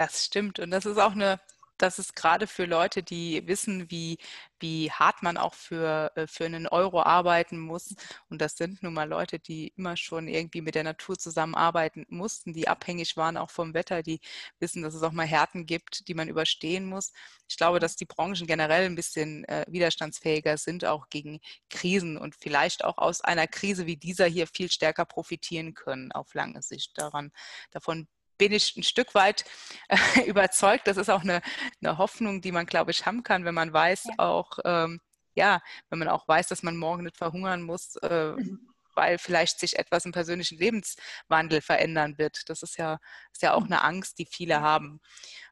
Das 0.00 0.24
stimmt. 0.24 0.58
Und 0.60 0.70
das 0.70 0.86
ist 0.86 0.96
auch 0.98 1.12
eine 1.12 1.38
das 1.80 1.98
ist 1.98 2.14
gerade 2.14 2.46
für 2.46 2.66
Leute, 2.66 3.02
die 3.02 3.46
wissen, 3.46 3.90
wie, 3.90 4.18
wie 4.58 4.90
hart 4.92 5.22
man 5.22 5.36
auch 5.38 5.54
für, 5.54 6.12
äh, 6.14 6.26
für 6.26 6.44
einen 6.44 6.66
Euro 6.66 7.02
arbeiten 7.02 7.58
muss. 7.58 7.94
Und 8.28 8.40
das 8.42 8.56
sind 8.56 8.82
nun 8.82 8.92
mal 8.94 9.08
Leute, 9.08 9.38
die 9.38 9.68
immer 9.76 9.96
schon 9.96 10.28
irgendwie 10.28 10.60
mit 10.60 10.74
der 10.74 10.84
Natur 10.84 11.16
zusammenarbeiten 11.18 12.04
mussten, 12.10 12.52
die 12.52 12.68
abhängig 12.68 13.16
waren 13.16 13.36
auch 13.38 13.50
vom 13.50 13.72
Wetter, 13.74 14.02
die 14.02 14.20
wissen, 14.58 14.82
dass 14.82 14.94
es 14.94 15.02
auch 15.02 15.12
mal 15.12 15.26
Härten 15.26 15.64
gibt, 15.66 16.06
die 16.08 16.14
man 16.14 16.28
überstehen 16.28 16.84
muss. 16.84 17.12
Ich 17.48 17.56
glaube, 17.56 17.80
dass 17.80 17.96
die 17.96 18.04
Branchen 18.06 18.46
generell 18.46 18.84
ein 18.86 18.94
bisschen 18.96 19.44
äh, 19.44 19.64
widerstandsfähiger 19.68 20.58
sind, 20.58 20.84
auch 20.84 21.08
gegen 21.08 21.40
Krisen 21.70 22.18
und 22.18 22.36
vielleicht 22.36 22.84
auch 22.84 22.98
aus 22.98 23.22
einer 23.22 23.46
Krise 23.46 23.86
wie 23.86 23.96
dieser 23.96 24.26
hier 24.26 24.46
viel 24.46 24.70
stärker 24.70 25.06
profitieren 25.06 25.72
können 25.74 26.12
auf 26.12 26.34
lange 26.34 26.60
Sicht. 26.62 26.92
Daran, 26.98 27.32
davon 27.70 28.06
bin 28.40 28.52
ich 28.52 28.74
ein 28.74 28.82
Stück 28.82 29.14
weit 29.14 29.44
äh, 29.88 29.96
überzeugt. 30.26 30.86
Das 30.86 30.96
ist 30.96 31.10
auch 31.10 31.20
eine, 31.20 31.42
eine, 31.82 31.98
Hoffnung, 31.98 32.40
die 32.40 32.52
man, 32.52 32.64
glaube 32.64 32.90
ich, 32.90 33.04
haben 33.04 33.22
kann, 33.22 33.44
wenn 33.44 33.54
man 33.54 33.72
weiß, 33.72 34.04
ja. 34.04 34.14
auch, 34.16 34.58
ähm, 34.64 35.00
ja, 35.34 35.60
wenn 35.90 35.98
man 35.98 36.08
auch 36.08 36.26
weiß, 36.26 36.48
dass 36.48 36.62
man 36.62 36.76
morgen 36.76 37.04
nicht 37.04 37.18
verhungern 37.18 37.62
muss, 37.62 37.96
äh, 37.96 38.32
mhm. 38.32 38.72
weil 38.94 39.18
vielleicht 39.18 39.60
sich 39.60 39.78
etwas 39.78 40.06
im 40.06 40.12
persönlichen 40.12 40.58
Lebenswandel 40.58 41.60
verändern 41.60 42.16
wird. 42.16 42.48
Das 42.48 42.62
ist 42.62 42.78
ja, 42.78 42.98
ist 43.30 43.42
ja 43.42 43.52
auch 43.52 43.60
mhm. 43.60 43.72
eine 43.72 43.84
Angst, 43.84 44.18
die 44.18 44.26
viele 44.26 44.62
haben. 44.62 45.00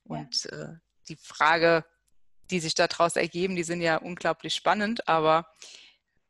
Und 0.05 0.47
äh, 0.47 0.75
die 1.09 1.17
Frage, 1.17 1.85
die 2.51 2.61
sich 2.61 2.75
daraus 2.75 3.17
ergeben, 3.17 3.55
die 3.55 3.65
sind 3.65 3.83
ja 3.83 3.99
unglaublich 3.99 4.55
spannend, 4.55 5.07
aber 5.07 5.47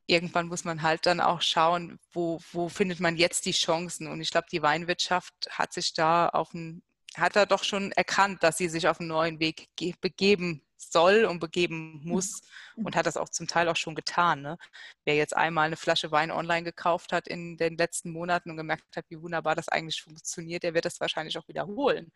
irgendwann 0.09 0.49
muss 0.49 0.65
man 0.65 0.83
halt 0.83 1.07
dann 1.07 1.21
auch 1.21 1.43
schauen, 1.43 2.01
wo, 2.13 2.41
wo 2.53 2.69
findet 2.69 2.99
man 2.99 3.17
jetzt 3.17 3.45
die 3.45 3.53
Chancen. 3.53 4.09
Und 4.09 4.21
ich 4.21 4.31
glaube, 4.31 4.49
die 4.51 4.63
Weinwirtschaft 4.63 5.35
hat 5.51 5.73
sich 5.73 5.93
da 5.93 6.29
auf 6.31 6.53
ein, 6.55 6.83
hat 7.17 7.37
da 7.37 7.47
doch 7.47 7.63
schon 7.63 7.93
erkannt, 7.93 8.43
dass 8.43 8.57
sie 8.57 8.69
sich 8.69 8.89
auf 8.89 9.01
einen 9.01 9.11
neuen 9.11 9.39
Weg 9.39 9.69
begeben 10.01 10.65
soll 10.79 11.25
und 11.27 11.41
begeben 11.41 12.01
muss 12.05 12.41
mhm. 12.77 12.87
und 12.87 12.97
hat 12.97 13.07
das 13.07 13.17
auch 13.17 13.29
zum 13.29 13.47
Teil 13.47 13.69
auch 13.69 13.77
schon 13.77 13.95
getan. 13.95 14.43
Ne? 14.43 14.59
Wer 15.05 15.17
jetzt 15.17 15.37
einmal 15.37 15.67
eine 15.67 15.77
Flasche 15.77 16.11
Wein 16.11 16.31
online 16.31 16.65
gekauft 16.65 17.13
hat 17.13 17.29
in 17.29 17.57
den 17.57 17.77
letzten 17.77 18.11
Monaten 18.11 18.51
und 18.51 18.57
gemerkt 18.57 18.97
hat, 18.97 19.05
wie 19.09 19.21
wunderbar 19.21 19.55
das 19.55 19.69
eigentlich 19.69 20.03
funktioniert, 20.03 20.63
der 20.63 20.75
wird 20.75 20.87
das 20.87 21.01
wahrscheinlich 21.01 21.37
auch 21.37 21.49
wiederholen. 21.49 22.13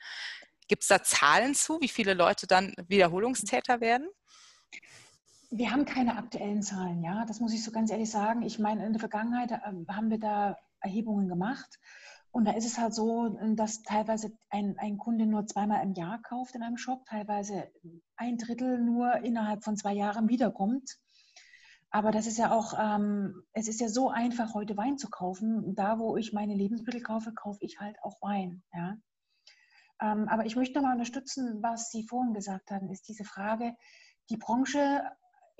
Gibt 0.68 0.82
es 0.82 0.88
da 0.88 1.02
Zahlen 1.02 1.54
zu, 1.54 1.80
wie 1.80 1.88
viele 1.88 2.14
Leute 2.14 2.46
dann 2.46 2.74
Wiederholungstäter 2.88 3.80
werden? 3.80 4.08
Wir 5.54 5.70
haben 5.70 5.84
keine 5.84 6.16
aktuellen 6.16 6.62
Zahlen, 6.62 7.02
ja. 7.02 7.26
Das 7.26 7.38
muss 7.38 7.52
ich 7.52 7.62
so 7.62 7.72
ganz 7.72 7.90
ehrlich 7.90 8.10
sagen. 8.10 8.40
Ich 8.40 8.58
meine, 8.58 8.86
in 8.86 8.94
der 8.94 9.00
Vergangenheit 9.00 9.52
ähm, 9.66 9.84
haben 9.86 10.08
wir 10.08 10.18
da 10.18 10.56
Erhebungen 10.80 11.28
gemacht. 11.28 11.78
Und 12.30 12.46
da 12.46 12.52
ist 12.52 12.64
es 12.64 12.78
halt 12.78 12.94
so, 12.94 13.28
dass 13.54 13.82
teilweise 13.82 14.32
ein, 14.48 14.78
ein 14.78 14.96
Kunde 14.96 15.26
nur 15.26 15.46
zweimal 15.46 15.82
im 15.82 15.92
Jahr 15.92 16.22
kauft 16.22 16.54
in 16.54 16.62
einem 16.62 16.78
Shop, 16.78 17.04
teilweise 17.04 17.70
ein 18.16 18.38
Drittel 18.38 18.78
nur 18.78 19.16
innerhalb 19.16 19.62
von 19.62 19.76
zwei 19.76 19.92
Jahren 19.92 20.30
wiederkommt. 20.30 20.98
Aber 21.90 22.12
das 22.12 22.26
ist 22.26 22.38
ja 22.38 22.50
auch, 22.50 22.72
ähm, 22.80 23.42
es 23.52 23.68
ist 23.68 23.82
ja 23.82 23.88
so 23.90 24.08
einfach, 24.08 24.54
heute 24.54 24.78
Wein 24.78 24.96
zu 24.96 25.10
kaufen. 25.10 25.74
Da, 25.74 25.98
wo 25.98 26.16
ich 26.16 26.32
meine 26.32 26.54
Lebensmittel 26.54 27.02
kaufe, 27.02 27.34
kaufe 27.34 27.58
ich 27.60 27.78
halt 27.78 27.98
auch 28.02 28.16
Wein. 28.22 28.62
Ja? 28.72 28.96
Ähm, 30.00 30.28
aber 30.28 30.46
ich 30.46 30.56
möchte 30.56 30.76
nochmal 30.76 30.94
unterstützen, 30.94 31.62
was 31.62 31.90
Sie 31.90 32.04
vorhin 32.04 32.32
gesagt 32.32 32.70
haben, 32.70 32.88
ist 32.88 33.06
diese 33.08 33.24
Frage, 33.24 33.76
die 34.30 34.38
Branche 34.38 35.02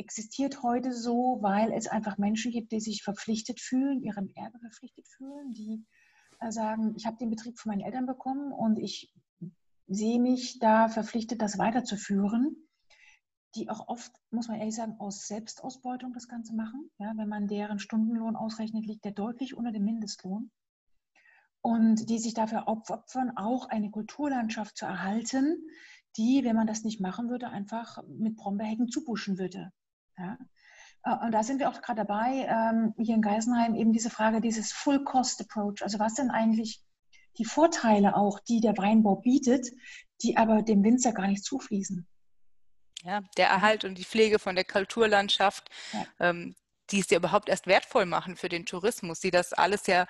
existiert 0.03 0.63
heute 0.63 0.93
so, 0.93 1.39
weil 1.41 1.73
es 1.73 1.87
einfach 1.87 2.19
Menschen 2.19 2.51
gibt, 2.51 2.73
die 2.73 2.81
sich 2.81 3.03
verpflichtet 3.03 3.61
fühlen, 3.61 4.03
ihrem 4.03 4.29
Erbe 4.35 4.59
verpflichtet 4.59 5.07
fühlen, 5.07 5.55
die 5.55 5.85
äh, 6.41 6.51
sagen, 6.51 6.95
ich 6.97 7.07
habe 7.07 7.17
den 7.19 7.31
Betrieb 7.31 7.59
von 7.59 7.71
meinen 7.71 7.85
Eltern 7.85 8.07
bekommen 8.07 8.53
und 8.53 8.79
ich 8.79 9.15
sehe 9.87 10.21
mich 10.21 10.59
da 10.59 10.89
verpflichtet, 10.89 11.41
das 11.41 11.59
weiterzuführen, 11.59 12.57
die 13.55 13.69
auch 13.69 13.89
oft, 13.89 14.13
muss 14.31 14.49
man 14.49 14.59
ehrlich 14.59 14.75
sagen, 14.75 14.97
aus 14.99 15.27
Selbstausbeutung 15.27 16.13
das 16.15 16.27
Ganze 16.27 16.55
machen. 16.55 16.91
Ja, 16.99 17.13
wenn 17.17 17.29
man 17.29 17.47
deren 17.47 17.79
Stundenlohn 17.79 18.35
ausrechnet, 18.35 18.87
liegt 18.87 19.05
der 19.05 19.13
deutlich 19.13 19.55
unter 19.55 19.73
dem 19.73 19.85
Mindestlohn. 19.85 20.51
Und 21.61 22.09
die 22.09 22.19
sich 22.19 22.35
dafür 22.35 22.67
opfern, 22.67 23.37
auch 23.37 23.69
eine 23.69 23.91
Kulturlandschaft 23.91 24.77
zu 24.77 24.85
erhalten, 24.85 25.65
die, 26.17 26.45
wenn 26.45 26.57
man 26.57 26.67
das 26.67 26.83
nicht 26.83 27.01
machen 27.01 27.31
würde, 27.31 27.49
einfach 27.49 28.03
mit 28.09 28.37
Brombeerhecken 28.37 28.89
zubuschen 28.89 29.39
würde. 29.39 29.71
Ja? 30.19 30.39
Äh, 31.05 31.25
und 31.25 31.33
da 31.33 31.43
sind 31.43 31.59
wir 31.59 31.69
auch 31.69 31.81
gerade 31.83 32.05
dabei, 32.05 32.47
ähm, 32.49 32.95
hier 32.99 33.15
in 33.15 33.23
Geisenheim 33.23 33.75
eben 33.75 33.93
diese 33.93 34.11
Frage, 34.11 34.41
dieses 34.41 34.73
Full-Cost-Approach. 34.73 35.83
Also 35.83 35.99
was 35.99 36.15
sind 36.15 36.31
eigentlich 36.31 36.83
die 37.39 37.45
Vorteile 37.45 38.17
auch, 38.17 38.41
die 38.41 38.61
der 38.61 38.77
Weinbau 38.77 39.17
bietet, 39.17 39.69
die 40.23 40.37
aber 40.37 40.63
dem 40.63 40.85
Winzer 40.85 41.13
gar 41.13 41.27
nicht 41.27 41.45
zufließen? 41.45 42.07
Ja, 43.05 43.21
der 43.37 43.49
Erhalt 43.49 43.85
und 43.85 43.99
die 43.99 44.05
Pflege 44.05 44.39
von 44.39 44.55
der 44.55 44.65
Kulturlandschaft, 44.65 45.69
ja. 45.93 46.07
ähm, 46.21 46.55
die 46.91 47.01
es 47.01 47.11
ja 47.11 47.17
überhaupt 47.17 47.49
erst 47.49 47.67
wertvoll 47.67 48.07
machen 48.07 48.37
für 48.37 48.49
den 48.49 48.67
Tourismus, 48.67 49.19
die 49.19 49.31
das 49.31 49.53
alles 49.53 49.87
ja, 49.87 50.07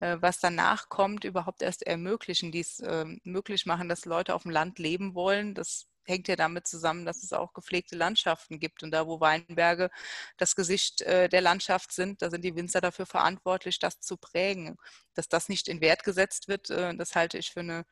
äh, 0.00 0.16
was 0.20 0.40
danach 0.40 0.88
kommt, 0.88 1.24
überhaupt 1.24 1.62
erst 1.62 1.86
ermöglichen, 1.86 2.50
die 2.50 2.60
es 2.60 2.80
äh, 2.80 3.04
möglich 3.22 3.66
machen, 3.66 3.88
dass 3.88 4.06
Leute 4.06 4.34
auf 4.34 4.42
dem 4.42 4.50
Land 4.50 4.78
leben 4.78 5.14
wollen. 5.14 5.54
Das 5.54 5.86
hängt 6.04 6.28
ja 6.28 6.36
damit 6.36 6.66
zusammen, 6.66 7.04
dass 7.04 7.22
es 7.22 7.32
auch 7.32 7.52
gepflegte 7.52 7.96
Landschaften 7.96 8.58
gibt. 8.58 8.82
Und 8.82 8.90
da, 8.90 9.06
wo 9.06 9.20
Weinberge 9.20 9.90
das 10.36 10.56
Gesicht 10.56 11.02
äh, 11.02 11.28
der 11.28 11.40
Landschaft 11.40 11.92
sind, 11.92 12.22
da 12.22 12.30
sind 12.30 12.44
die 12.44 12.56
Winzer 12.56 12.80
dafür 12.80 13.06
verantwortlich, 13.06 13.78
das 13.78 14.00
zu 14.00 14.16
prägen. 14.16 14.76
Dass 15.14 15.28
das 15.28 15.48
nicht 15.48 15.68
in 15.68 15.80
Wert 15.80 16.04
gesetzt 16.04 16.48
wird, 16.48 16.70
äh, 16.70 16.94
das 16.96 17.14
halte 17.14 17.38
ich 17.38 17.50
für 17.50 17.60
eine 17.60 17.84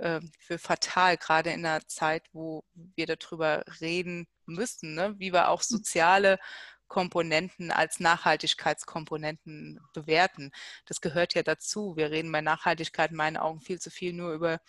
äh, 0.00 0.20
für 0.38 0.58
fatal, 0.58 1.16
gerade 1.18 1.50
in 1.50 1.64
einer 1.66 1.86
Zeit, 1.86 2.24
wo 2.32 2.64
wir 2.96 3.06
darüber 3.06 3.64
reden 3.80 4.26
müssen, 4.46 4.94
ne? 4.94 5.14
wie 5.18 5.32
wir 5.32 5.48
auch 5.48 5.60
hm. 5.60 5.66
soziale 5.68 6.38
Komponenten 6.88 7.70
als 7.70 8.00
Nachhaltigkeitskomponenten 8.00 9.78
bewerten. 9.94 10.50
Das 10.86 11.00
gehört 11.00 11.34
ja 11.34 11.42
dazu. 11.42 11.96
Wir 11.96 12.10
reden 12.10 12.32
bei 12.32 12.40
Nachhaltigkeit 12.40 13.12
in 13.12 13.16
meinen 13.16 13.36
Augen 13.36 13.60
viel 13.60 13.80
zu 13.80 13.90
viel 13.90 14.12
nur 14.12 14.32
über 14.32 14.60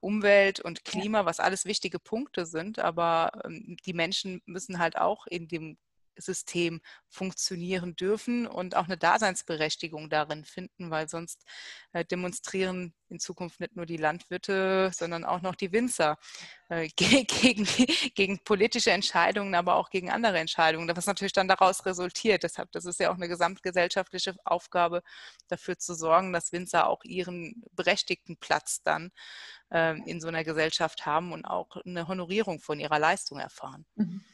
Umwelt 0.00 0.60
und 0.60 0.84
Klima, 0.84 1.24
was 1.24 1.40
alles 1.40 1.64
wichtige 1.64 1.98
Punkte 1.98 2.46
sind, 2.46 2.78
aber 2.78 3.30
ähm, 3.44 3.76
die 3.86 3.92
Menschen 3.92 4.42
müssen 4.46 4.78
halt 4.78 4.96
auch 4.98 5.26
in 5.26 5.48
dem 5.48 5.78
System 6.18 6.80
funktionieren 7.08 7.96
dürfen 7.96 8.46
und 8.46 8.76
auch 8.76 8.84
eine 8.84 8.98
Daseinsberechtigung 8.98 10.10
darin 10.10 10.44
finden, 10.44 10.90
weil 10.90 11.08
sonst 11.08 11.44
äh, 11.92 12.04
demonstrieren 12.04 12.94
in 13.08 13.18
Zukunft 13.18 13.60
nicht 13.60 13.76
nur 13.76 13.86
die 13.86 13.96
Landwirte, 13.96 14.90
sondern 14.94 15.24
auch 15.24 15.40
noch 15.40 15.54
die 15.54 15.72
Winzer 15.72 16.18
äh, 16.68 16.88
gegen, 16.96 17.66
gegen 18.14 18.38
politische 18.44 18.90
Entscheidungen, 18.90 19.54
aber 19.54 19.76
auch 19.76 19.90
gegen 19.90 20.10
andere 20.10 20.38
Entscheidungen, 20.38 20.94
was 20.94 21.06
natürlich 21.06 21.32
dann 21.32 21.48
daraus 21.48 21.86
resultiert. 21.86 22.42
Deshalb, 22.42 22.70
das 22.72 22.84
ist 22.84 23.00
ja 23.00 23.10
auch 23.10 23.16
eine 23.16 23.28
gesamtgesellschaftliche 23.28 24.36
Aufgabe, 24.44 25.02
dafür 25.48 25.78
zu 25.78 25.94
sorgen, 25.94 26.32
dass 26.32 26.52
Winzer 26.52 26.88
auch 26.88 27.04
ihren 27.04 27.62
berechtigten 27.72 28.36
Platz 28.36 28.82
dann 28.82 29.10
äh, 29.70 29.98
in 30.04 30.20
so 30.20 30.28
einer 30.28 30.44
Gesellschaft 30.44 31.06
haben 31.06 31.32
und 31.32 31.44
auch 31.44 31.76
eine 31.84 32.08
Honorierung 32.08 32.60
von 32.60 32.80
ihrer 32.80 32.98
Leistung 32.98 33.38
erfahren. 33.38 33.86
Mhm. 33.96 34.24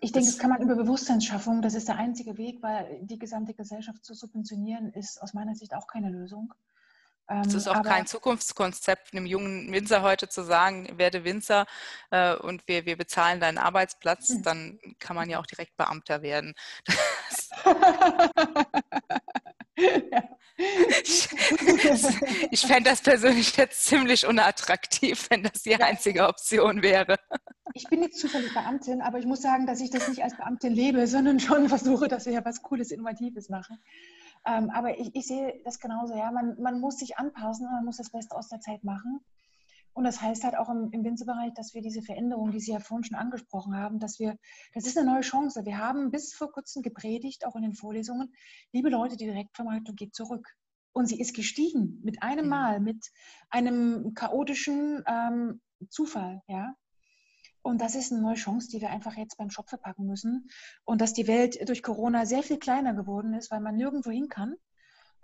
Ich 0.00 0.12
denke, 0.12 0.26
das, 0.26 0.36
das 0.36 0.38
kann 0.38 0.50
man 0.50 0.62
über 0.62 0.74
Bewusstseinsschaffung, 0.76 1.62
das 1.62 1.74
ist 1.74 1.88
der 1.88 1.96
einzige 1.96 2.36
Weg, 2.38 2.62
weil 2.62 3.00
die 3.02 3.18
gesamte 3.18 3.54
Gesellschaft 3.54 4.04
zu 4.04 4.14
subventionieren, 4.14 4.92
ist 4.92 5.22
aus 5.22 5.34
meiner 5.34 5.54
Sicht 5.54 5.74
auch 5.74 5.86
keine 5.86 6.10
Lösung. 6.10 6.52
Es 7.30 7.54
ist 7.54 7.66
ähm, 7.66 7.74
auch 7.74 7.82
kein 7.82 8.06
Zukunftskonzept, 8.06 9.12
einem 9.12 9.24
jungen 9.24 9.70
Winzer 9.72 10.02
heute 10.02 10.28
zu 10.28 10.42
sagen, 10.42 10.98
werde 10.98 11.22
Winzer 11.22 11.66
äh, 12.10 12.34
und 12.34 12.66
wir, 12.66 12.86
wir 12.86 12.96
bezahlen 12.96 13.38
deinen 13.38 13.58
Arbeitsplatz, 13.58 14.30
hm. 14.30 14.42
dann 14.42 14.80
kann 14.98 15.14
man 15.14 15.30
ja 15.30 15.38
auch 15.38 15.46
direkt 15.46 15.76
Beamter 15.76 16.22
werden. 16.22 16.54
ja. 19.76 20.24
Ich, 21.02 21.28
ich 22.50 22.60
fände 22.60 22.90
das 22.90 23.00
persönlich 23.00 23.56
jetzt 23.56 23.84
ziemlich 23.84 24.26
unattraktiv, 24.26 25.26
wenn 25.30 25.42
das 25.42 25.62
die 25.62 25.74
einzige 25.74 26.28
Option 26.28 26.82
wäre. 26.82 27.16
Ich 27.72 27.84
bin 27.88 28.02
jetzt 28.02 28.18
zufällig 28.18 28.52
Beamtin, 28.52 29.00
aber 29.00 29.18
ich 29.18 29.26
muss 29.26 29.42
sagen, 29.42 29.66
dass 29.66 29.80
ich 29.80 29.90
das 29.90 30.08
nicht 30.08 30.22
als 30.22 30.36
Beamtin 30.36 30.72
lebe, 30.72 31.06
sondern 31.06 31.40
schon 31.40 31.68
versuche, 31.68 32.08
dass 32.08 32.26
wir 32.26 32.32
ja 32.32 32.44
was 32.44 32.62
Cooles, 32.62 32.90
Innovatives 32.90 33.48
machen. 33.48 33.78
Ähm, 34.46 34.70
aber 34.70 34.98
ich, 34.98 35.14
ich, 35.14 35.26
sehe 35.26 35.60
das 35.64 35.78
genauso, 35.78 36.14
ja. 36.14 36.30
Man, 36.30 36.60
man 36.60 36.80
muss 36.80 36.98
sich 36.98 37.18
anpassen, 37.18 37.66
man 37.66 37.84
muss 37.84 37.98
das 37.98 38.10
Beste 38.10 38.34
aus 38.34 38.48
der 38.48 38.60
Zeit 38.60 38.84
machen. 38.84 39.20
Und 39.92 40.04
das 40.04 40.20
heißt 40.20 40.44
halt 40.44 40.56
auch 40.56 40.68
im, 40.68 40.90
im 40.92 41.04
Winzerbereich, 41.04 41.52
dass 41.54 41.74
wir 41.74 41.82
diese 41.82 42.02
Veränderung, 42.02 42.52
die 42.52 42.60
Sie 42.60 42.72
ja 42.72 42.78
vorhin 42.78 43.04
schon 43.04 43.18
angesprochen 43.18 43.76
haben, 43.76 43.98
dass 43.98 44.18
wir, 44.18 44.36
das 44.72 44.86
ist 44.86 44.96
eine 44.96 45.10
neue 45.10 45.22
Chance. 45.22 45.64
Wir 45.64 45.78
haben 45.78 46.10
bis 46.10 46.32
vor 46.32 46.52
kurzem 46.52 46.82
gepredigt, 46.82 47.46
auch 47.46 47.56
in 47.56 47.62
den 47.62 47.74
Vorlesungen, 47.74 48.32
liebe 48.72 48.88
Leute, 48.88 49.16
die 49.16 49.26
Direktvermarktung 49.26 49.96
geht 49.96 50.14
zurück. 50.14 50.46
Und 50.92 51.06
sie 51.06 51.20
ist 51.20 51.34
gestiegen 51.34 52.00
mit 52.02 52.22
einem. 52.22 52.48
Mal, 52.48 52.80
mit 52.80 53.10
einem 53.48 54.12
chaotischen 54.14 55.04
ähm, 55.06 55.60
Zufall, 55.88 56.42
ja. 56.48 56.74
Und 57.62 57.80
das 57.80 57.94
ist 57.94 58.10
eine 58.10 58.22
neue 58.22 58.36
Chance, 58.36 58.68
die 58.68 58.80
wir 58.80 58.90
einfach 58.90 59.16
jetzt 59.16 59.36
beim 59.36 59.50
Shop 59.50 59.68
verpacken 59.68 60.06
müssen. 60.06 60.48
Und 60.84 61.00
dass 61.00 61.12
die 61.12 61.26
Welt 61.26 61.68
durch 61.68 61.82
Corona 61.82 62.24
sehr 62.26 62.42
viel 62.42 62.58
kleiner 62.58 62.94
geworden 62.94 63.34
ist, 63.34 63.50
weil 63.50 63.60
man 63.60 63.76
nirgendwo 63.76 64.10
hin 64.10 64.28
kann. 64.28 64.54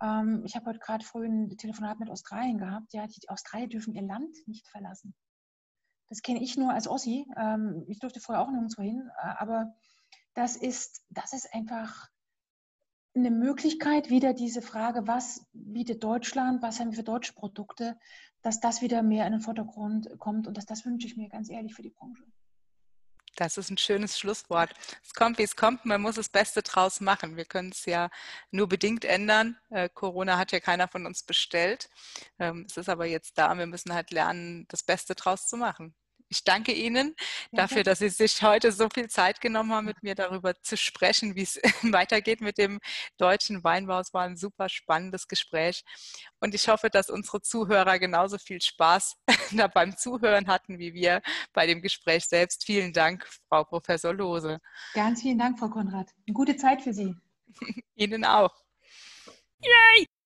Ähm, 0.01 0.43
ich 0.45 0.57
habe 0.57 0.67
heute 0.67 0.79
gerade 0.79 1.05
früh 1.05 1.27
ein 1.27 1.57
Telefonat 1.57 1.99
mit 2.01 2.11
Australien 2.11 2.59
gehabt. 2.59 2.93
Ja, 2.93 3.07
die 3.07 3.29
Australier 3.29 3.69
dürfen 3.69 3.95
ihr 3.95 4.03
Land 4.03 4.37
nicht 4.47 4.69
verlassen. 4.69 5.15
Das 6.09 6.23
kenne 6.23 6.43
ich 6.43 6.57
nur 6.57 6.73
als 6.73 6.89
Ossi. 6.89 7.27
Ähm, 7.37 7.85
ich 7.89 7.99
durfte 7.99 8.21
vorher 8.21 8.43
auch 8.43 8.51
nirgendwo 8.51 8.83
hin. 8.83 9.11
Äh, 9.23 9.27
aber 9.39 9.75
das 10.35 10.57
ist, 10.57 11.03
das 11.11 11.33
ist 11.33 11.53
einfach 11.55 12.09
eine 13.15 13.31
Möglichkeit, 13.31 14.11
wieder 14.11 14.35
diese 14.35 14.61
Frage, 14.61 15.07
was 15.07 15.47
bietet 15.55 16.05
Deutschland, 16.05 16.61
was 16.61 16.79
haben 16.79 16.91
wir 16.91 16.99
für 16.99 17.03
deutsche 17.03 17.33
Produkte, 17.33 17.99
dass 18.43 18.61
das 18.61 18.83
wieder 18.83 19.03
mehr 19.03 19.27
in 19.27 19.33
den 19.33 19.41
Vordergrund 19.41 20.11
kommt 20.19 20.47
und 20.47 20.57
dass 20.57 20.67
das 20.67 20.85
wünsche 20.85 21.07
ich 21.07 21.17
mir 21.17 21.31
ganz 21.31 21.49
ehrlich 21.49 21.75
für 21.75 21.83
die 21.83 21.91
Branche. 21.91 22.23
Das 23.37 23.59
ist 23.59 23.71
ein 23.71 23.77
schönes 23.77 24.19
Schlusswort. 24.19 24.73
Es 25.05 25.13
kommt, 25.13 25.39
wie 25.39 25.43
es 25.43 25.57
kommt. 25.57 25.85
Man 25.85 26.01
muss 26.01 26.15
das 26.17 26.31
Beste 26.31 26.63
draus 26.63 27.01
machen. 27.01 27.37
Wir 27.37 27.45
können 27.45 27.71
es 27.71 27.85
ja 27.85 28.09
nur 28.51 28.67
bedingt 28.67 29.05
ändern. 29.05 29.59
Äh, 29.71 29.91
Corona 29.93 30.39
hat 30.39 30.53
ja 30.53 30.61
keiner 30.61 30.89
von 30.89 31.05
uns 31.05 31.23
bestellt. 31.23 31.91
Ähm, 32.39 32.67
es 32.69 32.79
ist 32.79 32.89
aber 32.89 33.05
jetzt 33.05 33.37
da. 33.37 33.57
Wir 33.57 33.67
müssen 33.67 33.93
halt 33.93 34.11
lernen, 34.11 34.67
das 34.69 34.83
Beste 34.83 35.15
draus 35.15 35.49
zu 35.49 35.59
machen. 35.59 35.95
Ich 36.29 36.45
danke 36.45 36.73
Ihnen 36.73 37.15
dafür, 37.53 37.83
dass 37.83 38.01
Sie 38.01 38.09
sich 38.09 38.43
heute 38.43 38.73
so 38.73 38.89
viel 38.93 39.09
Zeit 39.09 39.41
genommen 39.41 39.73
haben, 39.73 39.87
mit 39.87 40.03
mir 40.03 40.15
darüber 40.15 40.55
zu 40.63 40.77
sprechen, 40.77 41.35
wie 41.37 41.43
es 41.43 41.61
weitergeht 41.83 42.41
mit 42.41 42.59
dem 42.59 42.81
deutschen 43.19 43.63
Weinbau. 43.65 44.01
Es 44.01 44.13
war 44.13 44.25
ein 44.25 44.37
super 44.37 44.69
spannendes 44.69 45.29
Gespräch. 45.29 45.85
Und 46.41 46.55
ich 46.55 46.69
hoffe, 46.69 46.91
dass 46.91 47.11
unsere 47.11 47.43
Zuhörer 47.43 47.99
genauso 47.99 48.39
viel 48.39 48.61
Spaß 48.61 49.17
beim 49.75 49.97
Zuhören 49.97 50.47
hatten 50.47 50.79
wie 50.79 50.95
wir 50.95 51.23
bei 51.53 51.67
dem 51.67 51.83
Gespräch 51.83 52.27
selbst. 52.27 52.65
Vielen 52.65 52.93
Dank, 52.93 53.27
Frau 53.49 53.65
Professor 53.65 54.13
Lose. 54.13 54.59
Ganz 54.95 55.23
vielen 55.23 55.39
Dank, 55.39 55.59
Frau 55.59 55.69
Konrad. 55.69 56.11
Eine 56.27 56.35
gute 56.35 56.57
Zeit 56.57 56.83
für 56.83 56.93
Sie. 56.93 57.15
Ihnen 57.95 58.25
auch. 58.25 58.55
Yay! 59.61 60.07